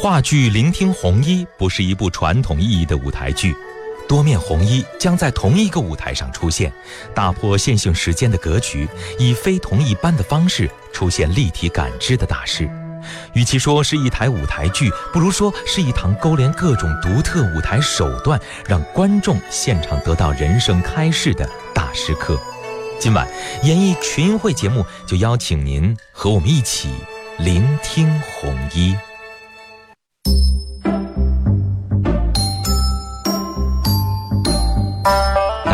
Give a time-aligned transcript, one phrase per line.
[0.00, 3.52] 话剧《聆听红衣》不是一部传统意义的舞台剧，
[4.08, 6.72] 多面红衣将在同一个舞台上出现，
[7.12, 8.88] 打破线性时间的格局，
[9.18, 12.70] 以非同一般的方式出现立体感知的大师。
[13.34, 22.40] 与其说是一台舞台剧，不如说是一堂勾连各种独特舞台手段，让观众现场得到人生开示的大师课。
[23.00, 23.28] 今晚
[23.64, 26.88] 演艺群英会节目就邀请您和我们一起
[27.38, 28.94] 聆听红衣。
[30.28, 30.67] Thank you.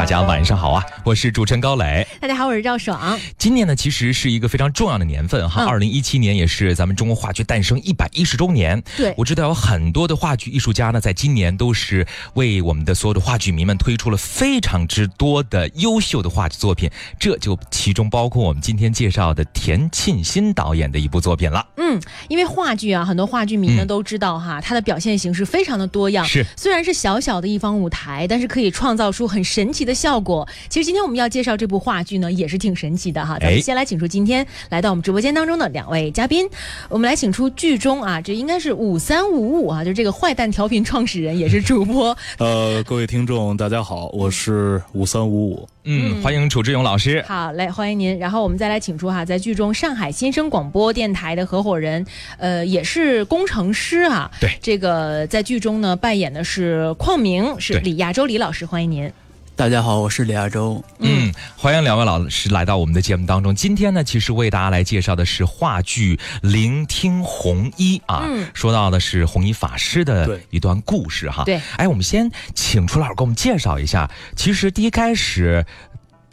[0.04, 0.84] 大家晚上好啊！
[1.02, 2.06] 我是主持人高磊。
[2.20, 3.18] 大家好，我是赵爽。
[3.38, 5.64] 今年呢，其实是一个非常重要的年份哈。
[5.64, 8.82] 二零一七年也是咱们中国话剧诞生一百一十周年。
[8.98, 16.90] 对，我知道有很多的话剧艺术家呢，在今年都是为我们的所有的话剧迷们推出了非常之多的优秀的话剧作品。
[17.18, 21.66] 这就其中包括我们今天介绍的田沁鑫导演的一部作品了。
[21.78, 26.26] 嗯，因为话剧啊，很多话剧迷呢都知道哈，它的表现形式非常的多样。
[26.26, 29.93] 是，虽然是小小的一方舞台，但是可以创造出很神奇的。
[29.94, 33.38] 效果，其实今天我们要介绍这部话剧呢，也是挺神奇的哈。
[33.38, 36.48] 咱们先来请出今天来到我们直播间当中的两位嘉宾，
[36.88, 42.16] 我们来请出剧中啊，这应该是五三五五啊，就是这个坏蛋调频创始人也是主播。
[42.38, 45.68] 呃，各位听众大家好，我是五三五五。
[45.86, 47.22] 嗯，欢迎楚志勇老师。
[47.28, 48.18] 好嘞，欢迎您。
[48.18, 52.04] 然后我们再来请出哈，在剧中上海新生广播电台的合伙人，
[52.38, 54.30] 呃，也是工程师啊。
[54.40, 59.12] 对，这个在剧中呢扮演的是邝明，是李亚洲李老师，欢迎您。
[59.56, 60.82] 大家好，我是李亚洲。
[60.98, 63.54] 嗯，欢迎两位老师来到我们的节目当中。
[63.54, 71.44] 今天呢，其实为大家来介绍的是话剧《聆听红衣》啊，说到的是红衣法师的一段故事哈。
[71.44, 74.10] 对，哎，我们先请楚老师给我们介绍一下。
[74.34, 75.64] 其实第一开始。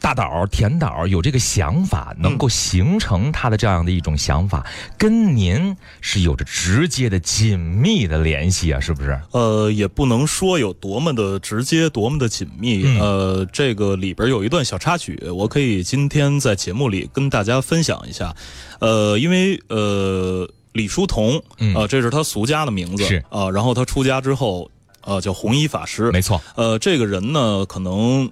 [0.02, 4.66] 大导田导有这个想法，能够形成他的这样的一种想法，
[4.98, 9.22] 跟您是有着直接的、紧密的联系啊，是不是？
[9.32, 12.84] 呃，也不能说有多么的直接，多么的紧密。
[13.00, 18.36] 呃，这个里边有一段小插曲，我可以今天在节目里跟大家分享一下。
[18.80, 21.38] 呃，因为呃，李叔同
[21.76, 26.42] 啊，这是他俗家的名字是啊，然后他出家之后，呃，叫弘一法师，没错。
[26.56, 28.32] 呃，这个人呢，可能。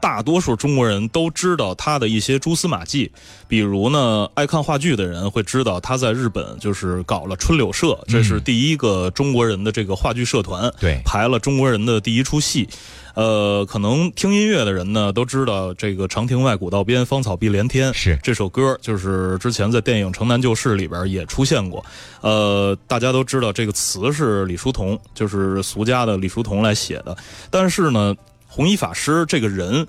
[0.00, 3.10] 大多数中国人都知道他的一些蛛丝马迹，
[3.48, 12.68] 比如呢，爱看话剧的人会知道他在日本就是搞了春柳社，这是第一个中国人的这个话剧社团，对，排了中国人的第一出戏。
[13.14, 21.82] 呃，可能听音乐的人呢都知道这个“长亭外，古道边，芳草碧连天”是这首歌，就是之前在电影《城南旧事》里边也出现过。
[22.20, 27.16] 呃，大家都知道这个词是李叔同，就是俗家的李叔同来写的，
[27.50, 28.14] 但是呢。
[28.56, 29.86] 弘一法师这个人，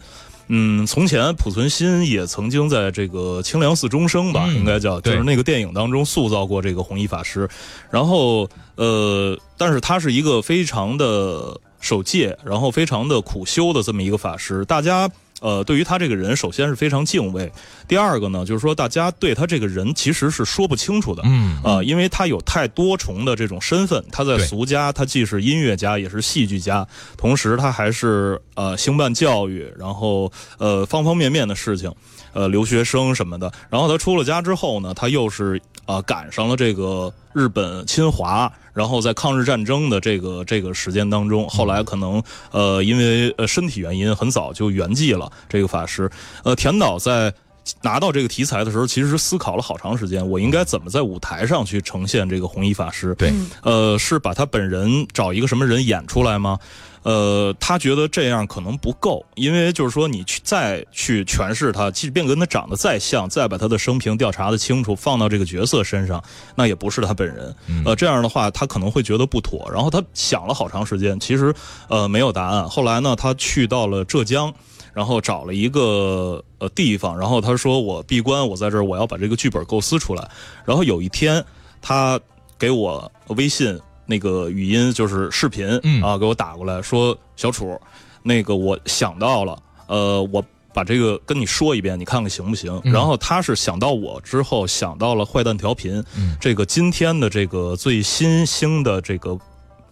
[0.50, 7.48] 嗯，从前濮存昕也曾经在这个清凉寺钟声吧，应该叫，就是那个电影当中塑造过这个弘一法师。
[7.90, 15.10] 然后，呃，但是他是一个非常的守戒，然后非常的苦修的这么一个法师，大家。
[15.40, 17.52] 呃，对于他这个人，首先是非常敬畏。
[17.88, 21.22] 第二个呢，就是说大家对他这个人其实是说不清楚的。
[21.26, 24.04] 嗯，啊，因为他有太多重的这种身份。
[24.12, 26.88] 他在俗家，他既是音乐家，也是戏剧家，
[27.18, 31.94] 同时他还是呃兴办教育，然后呃方方面面的事情，
[32.34, 33.52] 呃留学生什么的。
[33.70, 38.52] 然后他出了家之后呢，他又是啊赶上了这个日本侵华。
[38.78, 42.22] 然后在抗日战争的这个这个时间当中，后来可能
[42.52, 45.32] 呃因为呃身体原因，很早就圆寂了。
[45.50, 46.08] 这个法师，
[46.44, 47.34] 呃，田导在
[47.82, 53.16] 拿到这个题材的时候，其实思考了好长时间，我应该怎么在舞台上去呈现这个红衣法师？
[53.16, 53.34] 对，
[53.64, 56.60] 呃，是把他本人找一个什么人演出来吗？
[57.04, 66.22] 呃，他觉得这样可能不够，因为就是说你去再去诠释他，即便跟他长得再像，再把他的生平调查的清楚，放到这个角色身上，
[66.56, 67.56] 那也不是他本人。
[67.86, 69.70] 呃，这样的话他可能会觉得不妥。
[69.72, 71.54] 然后他想了好长时间，其实
[71.88, 72.68] 呃没有答案。
[72.68, 74.54] 后来呢，他去到了浙江，
[74.94, 80.30] 然后找了一个呃地方，然后他说我闭关，我在这儿我要把这个剧本构思出来。
[80.66, 81.42] 然后有一天
[81.82, 82.20] 他
[82.60, 83.80] 给我微信。
[84.08, 85.68] 那个语音就是视频
[86.02, 87.80] 啊，给我打过来说小楚，
[88.24, 90.44] 那个我想到了，呃，我
[90.74, 92.82] 把这个跟你说一遍，你看看行不行？
[92.86, 96.04] 然后他是想到我之后想到了坏蛋调频，
[96.40, 99.38] 这个今天的这个最新兴的这个。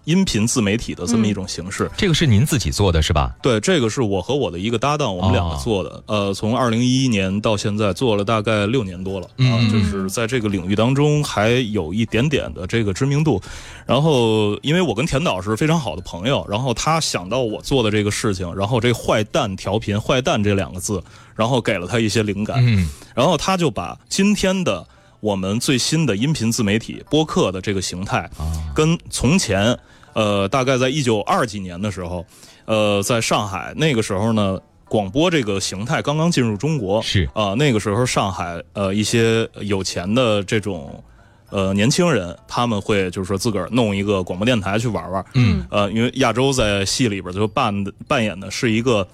[0.06, 3.36] 音频自媒体的这么一种形式，这个是您自己做的是吧？
[3.42, 6.04] 对，这个是我和我的一个搭档，我们两个做的。
[6.08, 13.42] 呃，从二零一一年到现在做了大概六年多了啊，就是在这个领域当中还有一点点的这个知名度。
[13.86, 21.04] 然后，因为我跟田导是非常好的朋友，然后他想到我做的这个事情，然后这“坏蛋调频”“坏蛋”这两个字，
[21.36, 22.58] 然后给了他一些灵感。
[22.66, 24.88] 嗯，然后他就把今天的
[25.20, 28.30] 我们最新的音频自媒体播客的这个形态，
[28.74, 29.78] 跟从前，
[30.16, 32.26] 呃，大概在一九二几年的时候，
[32.66, 34.60] 呃，在上海那个时候呢，
[34.90, 41.04] 广播这个形态刚刚进入中国，是啊、那个时候上海呃一些有钱的这种
[41.50, 49.08] 呃年轻人，他们会就是说自个儿弄一个广播电台去玩玩，嗯呃，因为亚洲在戏里边就扮的扮演的是一个。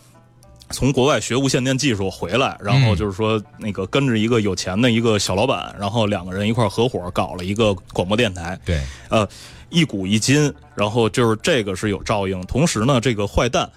[0.71, 9.27] 从国外学无线电技术回来，然后就是说那个跟着一个有钱的一个小老板，然后两个人一块合伙搞了一个广播电台，对，呃，
[9.69, 12.41] 一古一今，然后就是这个是有照应。
[12.43, 13.69] 同时呢，这个坏蛋，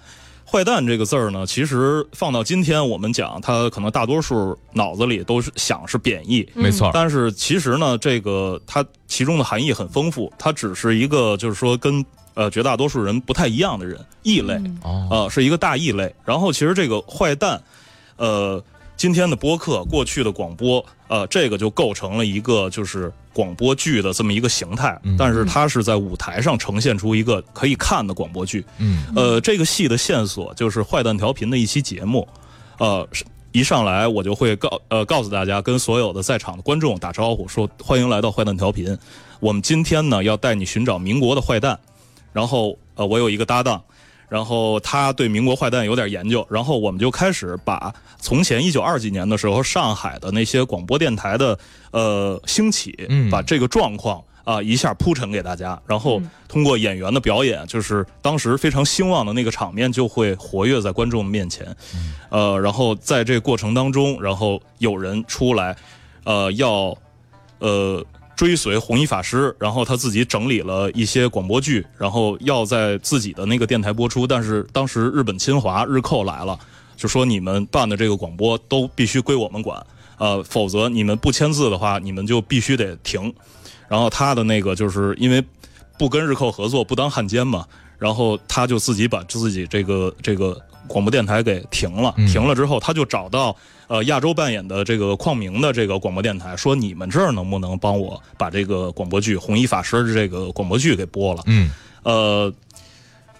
[0.45, 12.03] 坏蛋这个字儿呢，其实放到今天我们讲，它可能大多数脑子里都是想是贬义，没错，但是其实呢，这个它其中的含义很丰富，它只是一个就是说跟
[12.35, 14.53] 呃绝大多数人不太一样的人，异类。
[14.83, 16.13] 哦，呃，是一个大异类。
[16.23, 17.59] 然后其实这个坏蛋，
[18.17, 18.63] 呃，
[18.95, 24.95] 今天的播客，过去的广播，呃，这个就构成了一个就是广播剧的这么一个形态。
[25.03, 28.63] 嗯但是它是在舞台上呈现出一个可以看的广播剧。
[28.77, 32.27] 嗯呃，这个戏的线索就是坏蛋调频的一期节目，
[32.77, 33.07] 呃。
[33.11, 38.97] 是一上来我就会告呃告诉大家，跟所有的在场的观众打招呼，说欢迎来到坏蛋调频。
[39.39, 41.79] 我们今天呢要带你寻找民国的坏蛋，
[42.35, 43.81] 然后呃我有一个搭档，
[44.27, 51.57] 然后他对民国坏蛋有点研究，然后我们就开始把从前一九二几年的时候上海的那些广播电台的
[51.91, 61.65] 呃兴起，嗯把这个状况啊、一下铺陈给大家，然后通过演员的表演，就是当时非常兴旺的那个场面就会活跃在观众面前，
[62.29, 65.73] 呃，然后在这个过程当中，然后有人出来，
[66.25, 66.93] 呃，要
[67.59, 68.05] 呃。
[68.35, 74.27] 追随弘一法师，然后他自己整理了一些广播剧，然后要在自己的那个电台播出。
[74.27, 76.59] 但是当时日本侵华日寇来了，
[76.97, 79.81] 就说你们办的这个广播都必须归我们管，
[80.17, 83.33] 呃，否则你们不签字的话，你们就必须得停。
[83.87, 85.43] 然后他的那个就是因为
[85.97, 87.65] 不跟日寇合作，不当汉奸嘛，
[87.97, 92.13] 然后他就自己把自己这个这个广播电台给停了。
[92.17, 93.55] 嗯停了之后，他就找到
[93.87, 101.43] 呃亚洲扮演的这个邝明的这个广播电台，说你们这儿能不能帮我把这个广播剧《红衣法师》的这个广播剧给播了？
[101.45, 101.69] 嗯
[102.03, 102.53] 呃，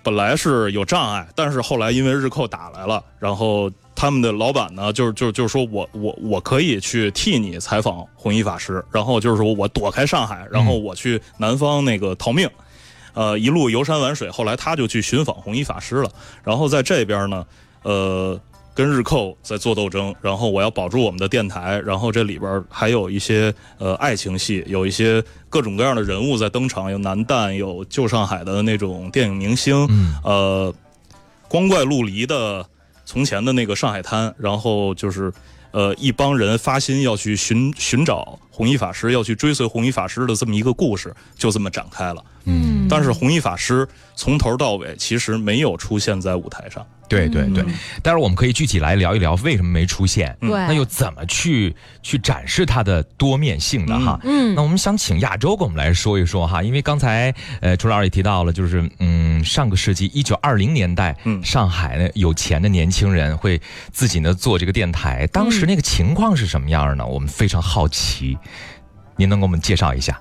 [0.02, 12.50] 本来是有障碍，但是后来因为日寇打来了，然后他们的老板呢，就是就是就是说我我我可以去替你采访红衣法师，然后就是说我躲开上海，然后我去南方那个逃命，
[13.14, 16.10] 呃，一路游山玩水，后来他就去寻访红衣法师了，
[16.44, 17.46] 然后在这边呢，
[17.82, 18.40] 呃。
[18.76, 30.76] 跟日寇在做斗争，然后我要保住我们的电台，然后这里边还有一些呃爱情戏，有一些各种各样的人物在登场，有男旦，有旧上海的那种电影明星，嗯呃，
[31.48, 32.66] 光怪陆离的
[33.06, 35.32] 从前的那个上海滩，然后就是
[35.72, 42.22] 呃一帮人发心要去寻寻找红衣法师，要去追随红衣法师的这么一个故事，就这么展开了。
[42.44, 46.86] 嗯，但是红衣法师从头到尾其实没有出现在舞台上。
[47.08, 47.64] 对对对，
[48.02, 54.20] 待会儿我们可以具体来聊一聊为什么没出现，对，那又怎么去去展示它的多面性的哈？
[54.24, 61.44] 嗯那我们想请亚洲跟我们来说一说哈，因为刚才呃楚老师也提到了，就是嗯上个世纪一九二零年代，嗯。
[61.44, 63.62] 上海呢有钱的年轻人会
[63.92, 67.06] 自己呢做这个电台，当时那个情况是什么样呢？
[67.06, 68.38] 我们非常好奇，
[69.16, 70.20] 您能给我们介绍一下？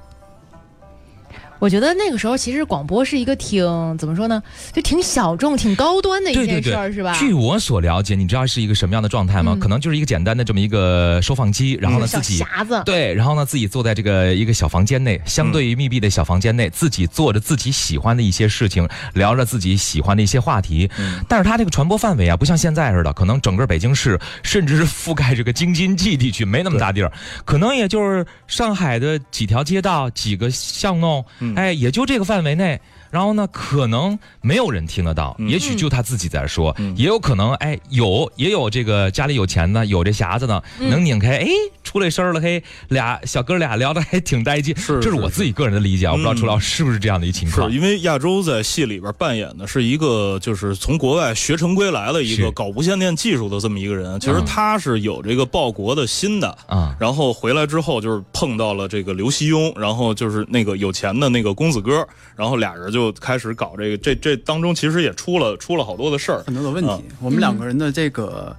[1.58, 3.64] 我觉得那个时候其实广播是一个挺
[3.98, 4.42] 怎么说呢，
[4.72, 7.14] 就挺小众、挺高端的一件事儿，是吧？
[7.18, 9.52] 据我所了解，你知道是一个什么样的状态吗？
[9.54, 20.90] 嗯可能就是一个简单的这么一个收放机，然后呢小自己匣子，对，然后呢，自己坐在这个一个小房间内，相对于密闭的小房间内，自己做着自己喜欢的一些事情，聊着自己喜欢的一些话题。
[21.28, 27.10] 但是它这个传播范围啊，不像现在似的，可能整个北京市，甚至是覆盖这个京津冀地区，没那么大地儿，
[27.44, 32.80] 可能也就是上海的几条街道、几个巷弄，嗯哎，也就这个范围内。
[33.14, 35.48] 然后呢，可能没有人听得到，嗯。
[35.48, 36.92] 也许就他自己在说，嗯。
[36.96, 40.90] 也有可能，哎，有也有这个家里有钱的，有这匣子的，嗯。
[40.90, 41.46] 能拧开，哎，
[41.84, 45.14] 出来声了，嘿，俩小哥俩聊的 还挺带劲，是这是是。
[45.14, 46.36] 我自己个人的理解，我不知道嗯。
[46.36, 47.70] 楚老师是不是这样的一情况。
[47.70, 47.76] 是。
[47.76, 56.48] 因为亚洲在戏里边扮演的是一个就是从国外学成归来的一个搞无线电技术的这么一个人，其实嗯他是有这个报国的心的。
[56.66, 62.04] 啊，然后回来之后，就是碰到了这个刘希庸，然后就是那个有钱的那个公子哥，
[62.34, 66.42] 然后俩人就开始搞这个，这这当中其实也出了出了好多的事儿。
[66.46, 66.90] 很多的问题。
[66.90, 68.54] 嗯我们两个人的这个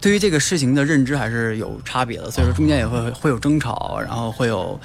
[0.00, 4.78] 对于这个事情的认知还是有差别的，所以说中间也会会有争吵，然后会有，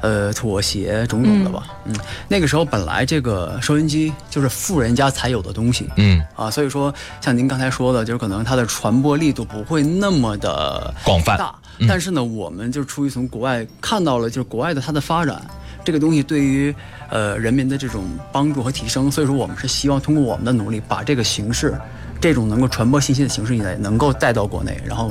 [0.00, 1.66] 呃，妥协种种的吧。
[1.84, 1.94] 嗯，
[2.28, 11.54] 那个时候本来这个收音机就是富人家才有的东西，嗯啊，所以说像您刚才说的，就是可能它的传播力度不会那么的广泛大，
[11.88, 15.42] 但是呢，我们就出于从国外看到了，就是国外的它的发展，
[15.84, 16.74] 这个东西对于
[17.08, 21.74] 呃人民的这种帮助和提升，所以说我们是希望通过我们的努力，把这个形式，
[22.20, 25.10] 这种能够传播信息的形式也能够带到国内，然后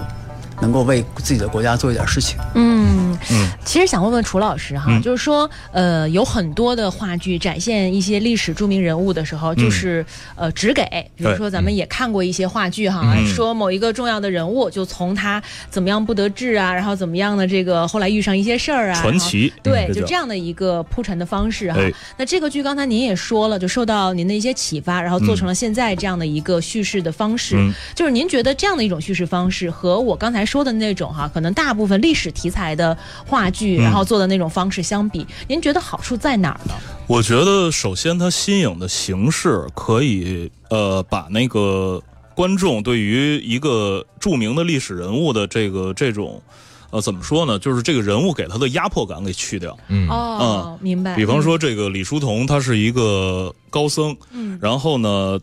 [0.62, 2.38] 能够为自己的国家做一点事情。
[2.56, 5.02] 嗯嗯，其实想问问楚老师哈，嗯。
[5.02, 10.84] 就是说，呃，有很多的话剧展现一些历史著名人物的时候，就是、呃只给，
[11.16, 13.26] 比如说咱们也看过一些话剧哈，嗯。
[13.28, 21.80] 说某一个重要的人物，就从他怎么样不得志啊，然后怎么样的这个后来遇上一些事儿啊，传奇对，嗯就这样的一个铺陈的方式哈。
[21.80, 21.92] 哎。
[22.18, 27.56] 那这个剧刚才您也说了，就受到您的一些启发，然后做成了现在这样的一个叙事的方式。
[27.58, 27.74] 嗯。
[27.96, 36.74] 就是您觉得这样的一种叙事方式和我刚才说的那种哈，可能大部分历史题材的话剧，嗯然后做的那种方式相比，您觉得好处在哪儿呢？
[37.06, 42.02] 我觉得首先它新颖的形式可以呃把那个
[42.34, 46.42] 观众对于一个著名的历史人物的这个这种
[46.90, 49.78] 呃怎么说呢，就是这个人物给他的压迫感给去掉。
[49.88, 51.16] 嗯哦，明白。
[51.16, 55.40] 比方说这个李叔同，他是一个高僧，嗯，然后呢。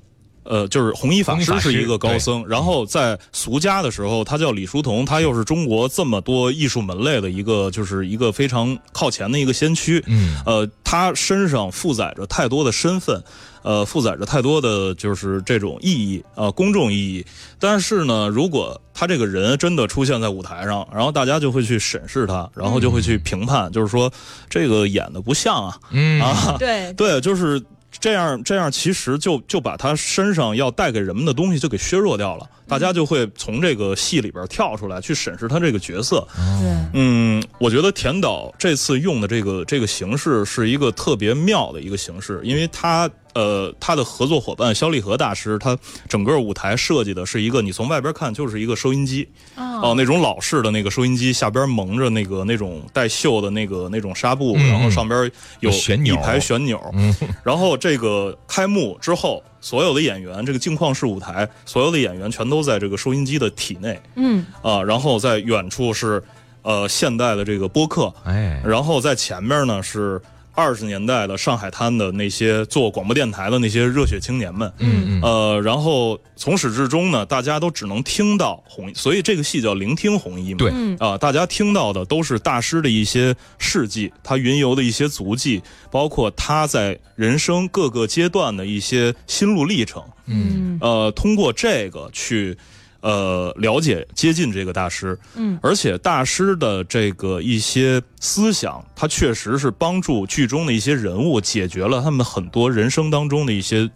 [0.49, 10.03] 呃，就是弘一法师是一个高僧，然后在俗家的时候，他叫李叔同，他又是中国这么多艺术门类的一个，就是一个非常靠前的一个先驱。
[10.07, 13.23] 嗯呃，他身上负载着太多的身份，
[13.63, 17.25] 呃，负载着太多的就是这种意义，呃，公众意义。
[17.59, 24.11] 但是呢，如果他这个人真的出现在舞台上，然后大家就会去审视他，然后就会去评判，就是说
[24.49, 27.63] 这个演的不像啊嗯啊，对，对，就是
[28.01, 36.27] 这样，这样其实就就把他身上要带给人们的东西就给削弱掉了，大家就会从这个戏里边跳出来去审视他这个角色。
[36.37, 55.31] 对，嗯，我觉得田导这次用的这个这个形式是一个特别妙的一个形式，因为他呃他的合作伙伴肖立和大师，他整个舞台设计的是一个你从外边看就是一个收音机哦、哦，那种老式的那个收音机下边蒙着那个那种带锈的那个那种纱布，嗯然后上边
[55.61, 57.15] 有一排旋钮，嗯。
[57.45, 64.01] 然后这个开幕之后，所有的演员，这个镜框式舞台，所有的演员全都在这个收音机的体内。
[64.15, 66.23] 嗯，啊，然后在远处是
[66.63, 68.63] 呃现代的这个播客，哎。
[68.65, 70.23] 然后在前面呢是
[70.57, 80.59] 二十年代的上海滩的那些做广播电台的那些热血青年们，嗯嗯呃，然后从始至终呢，大家都只能听到红，所以这个戏叫聆听红衣嘛。
[80.59, 90.03] 对嗯啊、大家听到的都是大师的一些事迹，他云游的一些足迹，包括他在人生各个阶段的一些心路历程。
[90.25, 92.57] 嗯呃，通过这个去。
[93.01, 103.89] 呃，了解接近这个大师，嗯，而且大师的这个一些思想，他确实是帮助剧中的一些人物解决了他们很多人生当中的一些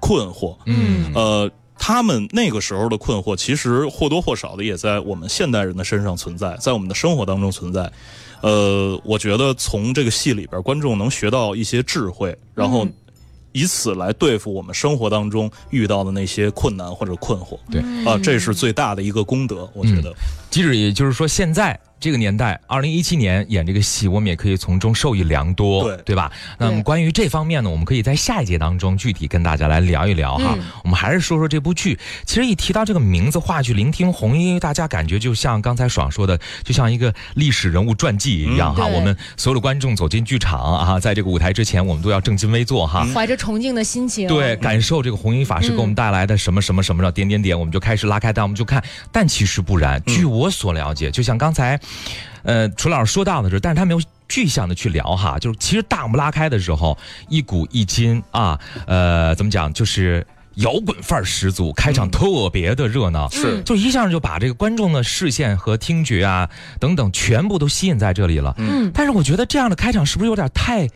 [0.00, 0.56] 困惑。
[0.66, 7.90] 嗯呃，他们那个时候的困惑，其实或多或少的也在我们现代人的身上存在，在我们的生活当中存在。
[8.40, 12.92] 呃，我觉得从这个戏里边，观众能学到一些智慧，然后嗯
[13.52, 17.58] 以此来对付我们生活当中遇到的那些困难或者困惑。
[17.70, 20.12] 对啊，这是最大的一个功德，我觉得。
[20.52, 26.30] 即使也就是说，现在这个年代，二零一七年演这个戏，我们也可以从中受益良多，对对吧？
[26.58, 30.54] 那么关于这方面呢，我们可以在下一节当中具体跟大家来聊一聊哈。
[30.58, 31.98] 嗯我们还是说说这部剧。
[32.26, 38.86] 其实一提到这个名字话剧《聆听红衣》，大家感觉就像刚才爽说的，就像一个历史人物传记一样哈。
[38.88, 43.06] 嗯我们所有的观众走进剧场啊，在这个舞台之前，我们都要正襟危坐哈。
[43.14, 48.82] 怀着崇敬的心情，对，感受这个红衣法师给我们带来的什么什么什么的点点点，我们就开始拉开弹幕就看。
[49.10, 51.78] 但其实不然，据我所了解，就像刚才，
[52.42, 56.96] 呃，楚老师说到的是，但是他没有具象的去聊哈，就是其实大幕拉开的时候，
[57.28, 66.48] 一古一金啊，呃，怎么讲，就是摇滚范儿十足，开场特别的热闹，是就一下就把这个观众的视线和听觉啊
[66.80, 68.54] 等等全部都吸引在这里了。
[68.58, 70.88] 嗯但是我觉得这样的开场是不是有点太？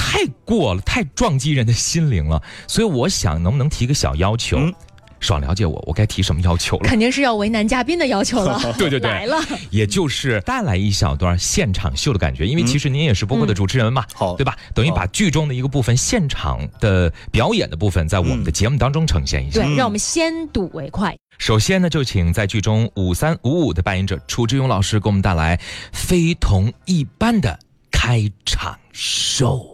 [0.00, 4.56] 太过了，太撞击人的心灵了，所以我想能不能提个小要求？
[4.56, 4.72] 嗯
[5.20, 6.88] 爽了解我，我该提什么要求了？
[6.88, 8.60] 肯定是要为难嘉宾的要求了。
[8.78, 9.36] 对对对来了，
[9.70, 14.56] 也就是带来一小段现场秀的感觉，因为其实您也是播客的主持人嘛，好对吧？
[14.74, 19.60] 等于把剧中的一个部分现场的表演的部分，在我们的节目当中呈现一下。
[19.60, 21.16] 对，让我们先睹为快。
[21.38, 25.58] 首先呢，就请在剧中五三五五的扮演者楚志勇老师给我们带来
[25.92, 27.58] 非同一般的
[27.90, 29.64] 开场秀。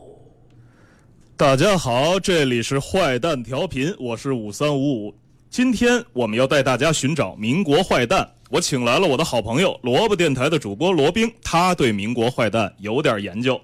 [1.37, 5.15] 大家好，这里是坏蛋调频，我是五三五五。
[5.54, 8.28] 今天我们要带大家寻找民国坏蛋。
[8.50, 13.61] 我请来了我的好朋友萝卜电台的主播罗宾，他对民国坏蛋有点研究。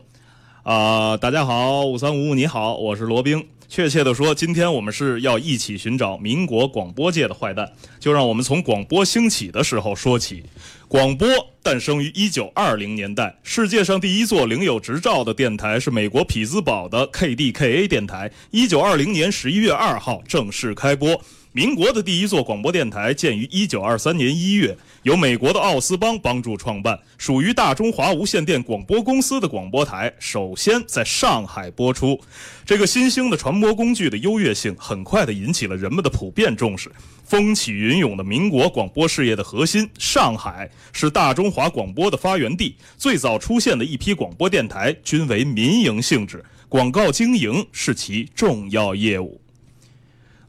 [0.62, 3.44] 啊、大家好，五三五五你好，我是罗宾。
[3.68, 7.68] 确切的说，今天我们是要一起寻找民国广播界的坏蛋。
[7.99, 10.44] 就让我们从广播兴起的时候说起。
[10.87, 11.28] 广播
[11.61, 21.20] 诞生于一九二零年代，世界上第一座领有执照的电台是美国匹兹堡的 KDKA 电台，一九二零年十一月二号正式开播。
[21.52, 32.16] 民国的第一座广播电台建于一九二三年一月，由美国的奥斯邦帮助创办，属于大中华无线电广播公司的广播台，首先在上海播出。
[32.64, 36.88] 这个新兴的传播工具的优越性，很快的引起了人们的普遍重视。
[37.25, 42.76] 风起云涌的民国广播事业的核心，上海是大中华广播的发源地。
[42.97, 49.39] 最早出现的一批广播电台均为民营性质，广告经营是其重要业务。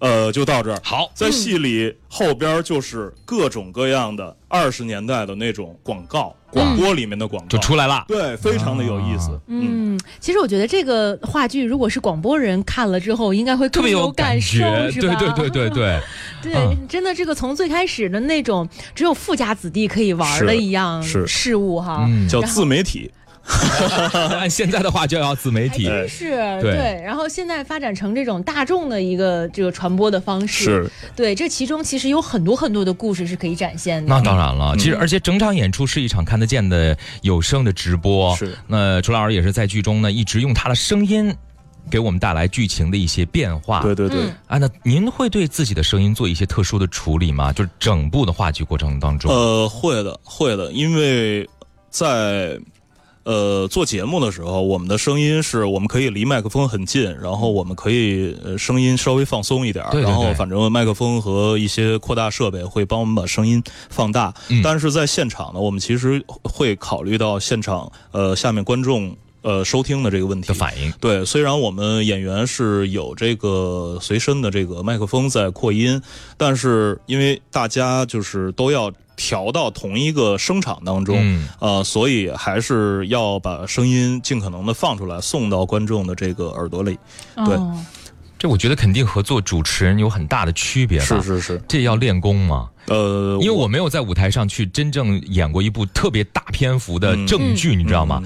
[0.01, 0.79] 呃，就到这儿。
[0.84, 7.48] 好，在戏里后边就是各种各样的二十年代的那种广告，广播里面的广告。
[7.48, 8.03] 就出来了。
[8.08, 9.39] 对，非常的有意思。
[9.46, 15.15] 嗯，其实我觉得这个话剧，如果是广播人看了之后，应该会更特别有感受，觉，是吧？
[15.20, 16.00] 对对对对对，
[16.41, 16.88] 对 嗯。
[16.89, 21.27] 真的这个从最开始的那种只有富家子弟可以玩的一样是。
[21.27, 23.12] 事物哈，嗯，叫自媒体。
[24.38, 26.31] 按现在的话就要自媒体，真是
[26.62, 34.10] 对然后现在发展成这种大众的一个这个传播的方式，是对，这其中其实有很多很多的故事是可以展现的。
[34.10, 38.36] 那当然了，嗯其实而且整场演出是一场看得见的有声的直播。
[38.36, 41.36] 是那楚老师也是在剧中呢，一直用他的声音
[41.89, 43.81] 给我们带来剧情的一些变化。
[43.81, 44.19] 对对对。
[44.21, 47.51] 嗯啊，那您会对自己的声音做一些特殊的处理吗？
[47.51, 51.48] 就是整部的话剧过程当中，呃，会的，会的，因为
[51.89, 52.57] 在
[53.24, 64.34] 呃做节目的时候，我们的声音是我们可以离麦克风很近，然后我们可以呃声音稍微放松一点儿，对对对然后反正麦克风和一些扩大设备会帮我们把声音放大。
[64.50, 70.53] 嗯但是在现场呢，我们其实会考虑到现场呃下面观众呃收听的这个问题的。
[70.53, 70.91] 反应。
[71.00, 76.01] 对，虽然我们演员是有这个随身的这个麦克风在扩音，
[76.38, 86.98] 但是因为大家就是都要调到同一个声场当中，嗯呃，所以还是要把声音尽可能的放出来，送到观众的这个耳朵里。
[87.45, 87.86] 对哦
[88.41, 91.05] 这我觉得肯定和做主持人有很大的区别吧。
[91.05, 92.67] 是是是，这要练功吗？
[92.88, 98.19] 呃，因为我没有在舞台上去真正演过一部特别大篇幅的嗯正剧，你知道吗？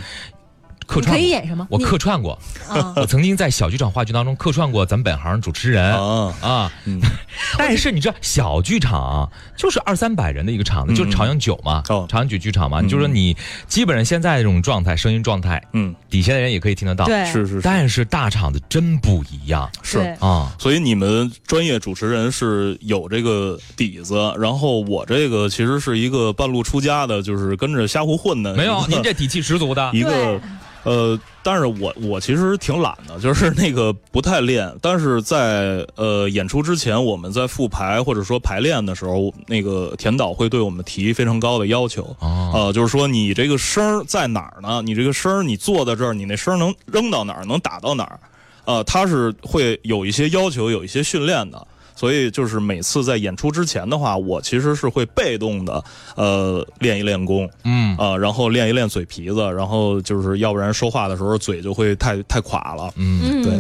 [0.86, 1.65] 客串可以演什么？
[1.69, 2.38] 我客串过，
[2.69, 6.71] 啊，我曾经在小剧场话剧当中客串过咱们本行主持人啊，啊。
[6.86, 7.00] 嗯，
[7.58, 12.82] 但是你知道，小剧场啊就是二三百人的一个场子，嗯就是朝阳九嘛，哦朝阳九剧场嘛。
[12.82, 13.36] 你就说你
[13.67, 20.00] 基本上现在这种状态，声音状态，嗯，底下的人也可以听得到。，对，是是是但是大场子真不一样是。
[20.19, 20.56] 啊。
[20.60, 28.54] 所以你们专业主持人是有这个底子，然后我这个其实是一个半路出家的，就是跟着瞎胡混的。
[28.56, 29.89] 没有，您这底气十足的。
[29.93, 30.39] 一个对
[30.86, 34.74] 呃，但是我我其实挺懒的，就是那个不太练。
[34.82, 42.04] 但是在呃演出之前，我们在复排或者说排练的时候，那个田导会对我们提非常高的要求。
[42.19, 44.82] 哦，呃，就是说你这个声儿在哪儿呢？
[44.82, 48.19] 你这个声儿你坐在这儿，你那声儿能扔到哪儿，能打到哪儿？
[48.65, 51.67] 呃，他是会有一些要求，有一些训练的。
[51.95, 55.84] 所以就是每次在演出之前的话，我其实是会被动的，
[56.15, 57.95] 呃，练一练功，嗯。
[57.97, 62.91] 啊、然后练一练嘴皮子，然后就是要不然说话的时候嘴就会太太垮了。
[62.97, 63.53] 嗯，嗯，对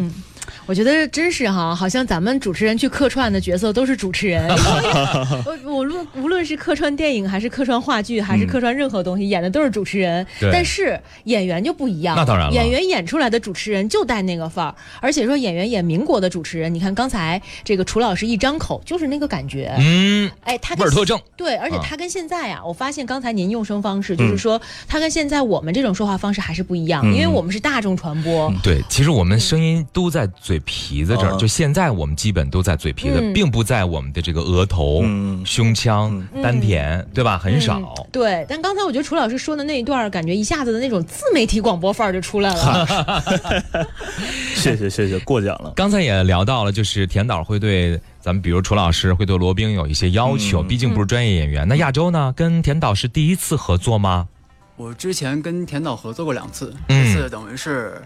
[0.67, 4.47] 我觉得真是哈，好像咱们主持人去客串的角色都是主持人。
[5.45, 10.25] 我我论无论是客串电影，还是客串话剧，还是客串任何东西，演的都是主持人。
[10.39, 19.73] 对但是演员就不一样，那当然了演员演出来的主持人就带那个范儿，而且说演员演民国的主持人，你看刚才这个楚老师一张口就是那个感觉。
[19.77, 21.19] 嗯，哎，他跟味儿特正。
[21.37, 28.51] 对，而且啊他跟现在啊、我发现刚才您用声方式，就是说他跟现在我们这种说话方式还是不一样，嗯因为我们是大众传播。
[28.63, 37.37] 对，其实我们声音都在嘴皮子这儿，啊就现在我们基本都在嘴皮子，嗯并不在我们的这个额头、嗯胸腔、嗯丹田，对吧？
[37.37, 37.79] 很少。
[37.79, 42.87] 嗯对，但刚才我觉得楚老师说的那一段，感觉一下子的那种自媒体广播范儿就出来了。
[44.55, 45.73] 谢谢谢谢，过奖了。
[45.75, 51.67] 刚才也聊到了，就是田导会对咱们，比如楚老师会对罗宾有一些要求，嗯毕竟不是专业演员。
[51.67, 54.27] 那亚洲呢，跟田导是第一次合作吗？
[54.77, 58.01] 我之前跟田导合作过两次，嗯这次等于是，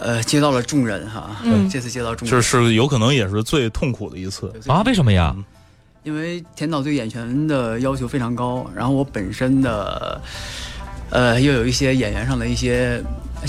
[0.00, 1.36] 呃，接到了重任哈。
[1.44, 4.52] 嗯这次接到重就任，是有可能也是最痛苦的一次。
[4.66, 5.34] 啊，为什么呀？
[6.04, 10.20] 因为田导对演员的要求非常高，然后我本身的，
[11.10, 13.02] 呃，又有一些演员上的一些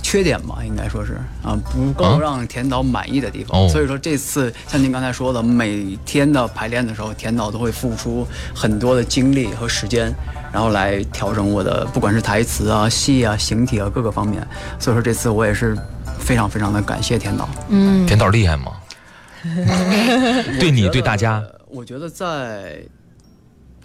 [0.04, 3.62] 缺点吧，应该说是啊，不够让田导满意的地方。
[3.62, 10.14] 哦所以说这次像您刚才说的，每天的排练的时候，田导都会付出很多的精力和时间，
[10.52, 14.46] 然后来调整我的不管是台词啊、戏啊、形体啊各个方面。
[14.80, 15.78] 所以说这次我也是
[16.20, 17.48] 非常非常的感谢田导。
[17.70, 18.74] 嗯，田导厉害吗？
[20.60, 22.82] 对你对大家，我觉得在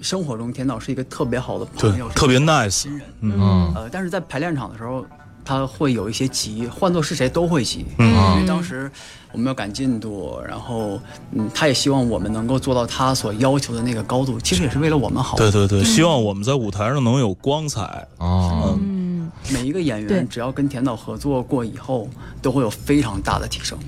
[0.01, 2.88] 生活中，田导是一个特别好的朋友，，特别 nice。
[3.20, 5.07] 嗯呃，但是在排练场的时候，
[5.44, 7.87] 他会有一些急，换做是谁都会急。
[7.99, 8.90] 嗯因为当时
[9.31, 11.01] 我们要赶进度，然后
[11.33, 15.37] 嗯，他也希望我们能够做到他所要求的那个高度，其实也是为了我们好。
[15.37, 18.07] 对对对，希望我们在舞台上能有光彩。
[18.18, 18.93] 嗯，嗯，
[19.52, 22.09] 每一个演员只要跟田导合作过以后，
[22.40, 23.78] 都会有非常大的提升。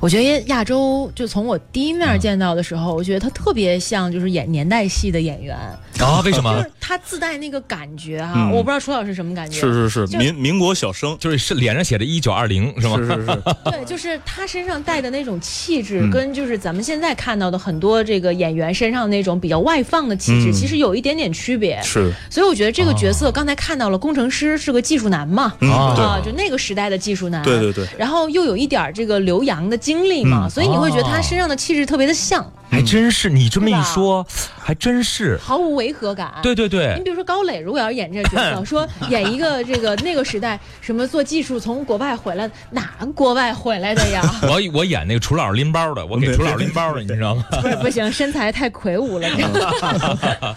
[0.00, 5.56] 我觉得亚洲就从我第一面见到的时候，我觉得他特别像就是演年代戏的演员，
[6.04, 6.54] 啊，为什么？
[6.56, 6.70] 就是？
[6.80, 8.52] 他自带那个感觉哈，嗯。
[8.52, 9.60] 我不知道楚老师什么感觉。
[9.60, 12.96] 是是是，民民国小生，就是是脸上写着一九二零是吗？
[12.98, 16.10] 是是是， 对，就是他身上带的那种气质，嗯。
[16.10, 20.52] 跟就是咱们现在看到的很多这个演员身上那种比较外放的气质，嗯。
[20.52, 21.80] 其实有一点点区别。
[21.82, 22.12] 是。
[22.30, 27.42] 所以我觉得这个角色哦刚才看到了，工程师是个技术男嘛，嗯啊就那个时代的技术男。
[27.42, 30.50] 对对对，然后又有一点儿这个留洋的经历嘛，嗯。
[30.50, 34.24] 所以你会觉得他哦身上的气质特别的像，还真是，你这么一说，
[34.58, 35.38] 还真是。
[35.42, 36.32] 毫无违和感。
[36.42, 44.22] 对对对你对，比如说高磊，如果要是演这个角色， 说演一个这个那个时代什么做技术从国外回来，哪国外回来的呀？
[44.42, 47.44] 我我演那个楚老师拎包的，我给楚老师拎包的，你知道吗？
[47.62, 49.28] 不 是不行，身材太魁梧了。
[49.30, 50.56] 这个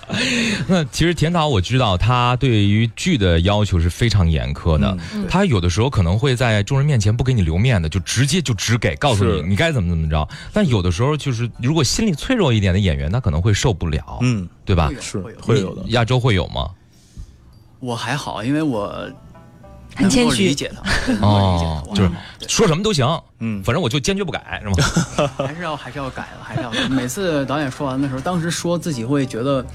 [0.68, 10.28] 那其实田导我知道他对于剧的要求是非常严苛的，嗯他有的时候可能会在众人面前不给你留面子，就直接就只给告诉你你该怎么怎么着。
[10.54, 14.94] 但有的时候就是如果心理脆弱一点的演员，他可能会受不了，嗯，对吧会？
[14.94, 15.82] 有是会有会有的。
[15.88, 16.70] 亚洲会有吗？
[17.80, 18.94] 我还好，因为我
[19.96, 22.12] 很谦虚能够理解他，对能够理解他，我哦就是
[22.48, 23.08] 说什么都行，
[23.40, 24.76] 嗯，反正我就坚决不改，是吗？
[25.48, 26.88] 还是要还是要改的，还是要改。
[26.88, 29.66] 每次导演说完的时候，当时说自己会觉得，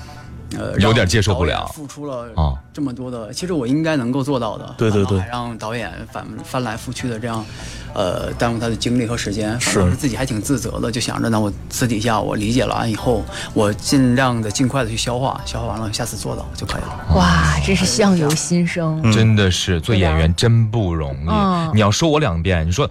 [0.58, 4.74] 呃，有点接受不了付出了啊这么多的，其实我应该能够做到的。
[4.76, 7.44] 对对对让导演反翻来覆去的这样，
[7.92, 9.58] 呃，耽误他的精力和时间。
[9.60, 17.14] 反是自己还挺自责的，就想着呢，我私底下我理解了完以后，我尽量的尽快的去消化，消化完了下次做到就可以了。
[17.14, 19.00] 哇，真是相由心生。
[19.04, 21.28] 嗯真的是做演员真不容易。
[21.28, 22.88] 嗯你要说我两遍，你说。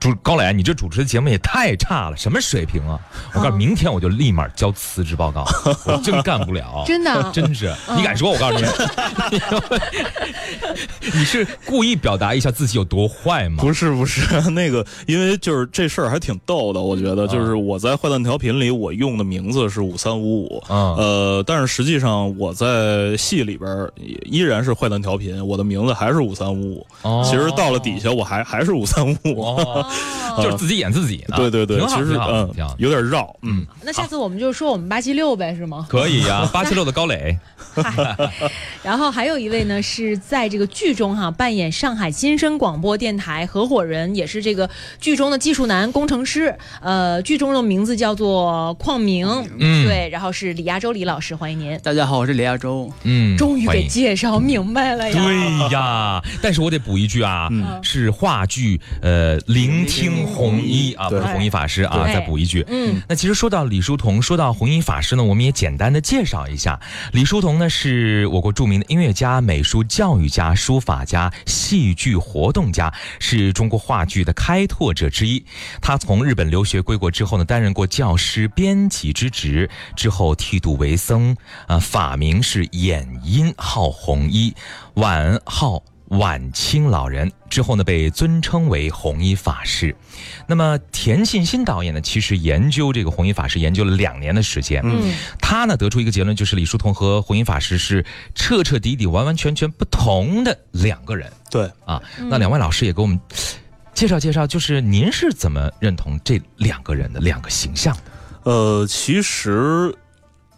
[0.00, 2.98] 主高磊，你这主持的节目也太差了，什么水平啊！
[3.34, 5.44] 我告诉你，明天我就立马交辞职报告，
[5.84, 7.70] 我真干不了， 真的真是。
[7.94, 8.32] 你敢说？
[8.32, 8.64] 我告诉你，
[11.12, 13.62] 你是故意表达一下自己有多坏吗？
[13.62, 23.68] 不是不是， 那个，因为就是这事儿还挺逗的，我觉得，就是我在坏蛋调频里我用的名字是五三五五，嗯呃，但是实际上我在戏里边
[24.24, 29.86] 依然是坏蛋调频，我的名字还是五三五五，哦其实到了底下我还还是五三五五，哦，
[30.42, 31.36] 就是自己演自己呢。
[31.36, 35.86] 对对对，挺好其实挺好嗯挺好有点绕，嗯，那下次我们就说我们八七六呗，是吗？
[35.90, 37.36] 可以呀， 八七六的高磊，
[38.82, 44.68] 然后还有一位呢，是在这个剧中哈扮演上海新生广播电台合伙人，也是这个
[45.00, 46.54] 剧中的技术男工程师。
[46.80, 49.26] 呃，剧中的名字叫做邝明，
[49.58, 51.78] 嗯对，然后是李亚洲李老师，欢迎您。
[51.82, 52.90] 大家好，我是李亚洲。
[53.04, 55.22] 嗯，终于给介绍明白了呀！
[55.22, 59.38] 对呀，但是我得补一句啊，嗯是话剧呃
[59.80, 62.64] 聆听红衣啊，不是红衣法师啊，再补一句。
[62.68, 66.78] 嗯，那其实说到李叔同，说到红衣法师呢，我们也简单的介绍一下。
[67.12, 75.42] 李叔同呢是我国著名的音乐家、美术教育家、书法家、戏剧活动家，是中国话剧的开拓者之一。
[75.80, 81.34] 他从日本留学归国之后呢，担任过教师、编辑之职，之后剃度为僧，
[81.66, 84.54] 啊、法名是演音，号红衣，
[84.94, 85.82] 晚号。
[86.10, 89.94] 晚清老人之后呢，被尊称为弘一法师。
[90.46, 94.82] 那么田沁鑫导演呢，其实研究这个弘一法师研究了两年的时间。
[94.84, 102.02] 嗯，他呢得出一个结论，就是李叔同和弘一法师是彻彻底底、完完全全不同的两个人对，啊。
[102.28, 103.18] 那两位老师也给我们
[103.94, 108.02] 介绍介绍，就是您是怎么认同这两个人的两个形象的？
[108.50, 109.94] 呃，其实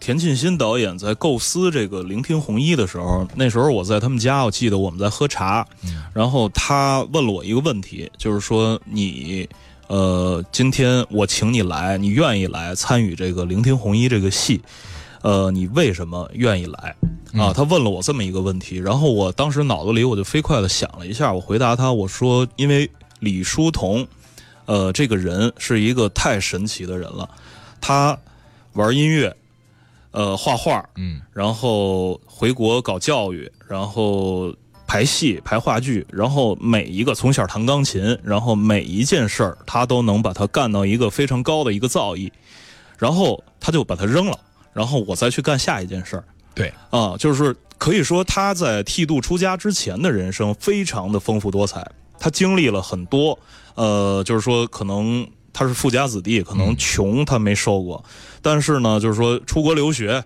[0.02, 5.64] 田沁鑫导演在构思这个《聆听红衣》的时候，那时候我在他们家，我记得我们在喝茶，
[6.12, 9.48] 然后他问了我一个问题，就是说你。
[9.88, 14.62] 呃，今天我请你来，你愿意来参与这个《聆听红衣》这个戏，
[15.20, 16.96] 呃，你为什么愿意来？
[17.38, 24.06] 啊，他问了我这么一个问题，然后我当时脑子里我就飞快的想了一下，我回答他，我说，因为李叔同，
[24.64, 27.28] 呃，这个人是一个太神奇的人了，
[27.78, 28.18] 他
[28.72, 29.36] 玩音乐，
[30.12, 34.54] 呃，画画，嗯然后回国搞教育，然后
[34.86, 42.30] 排戏、排话剧，然后每一个从小弹钢琴，然后每一件事儿他都能把它干到一个非常高的一个造诣，
[42.98, 44.38] 然后他就把它扔了，
[44.72, 46.24] 然后我再去干下一件事儿。
[46.54, 53.38] 对啊，就是可以说他在剃度出家之前的人生非常的丰富多彩，他经历了很多，
[53.74, 58.04] 呃，就是说可能他是富家子弟，可能穷他没受过，
[58.40, 60.24] 但是呢，就是说出国留学、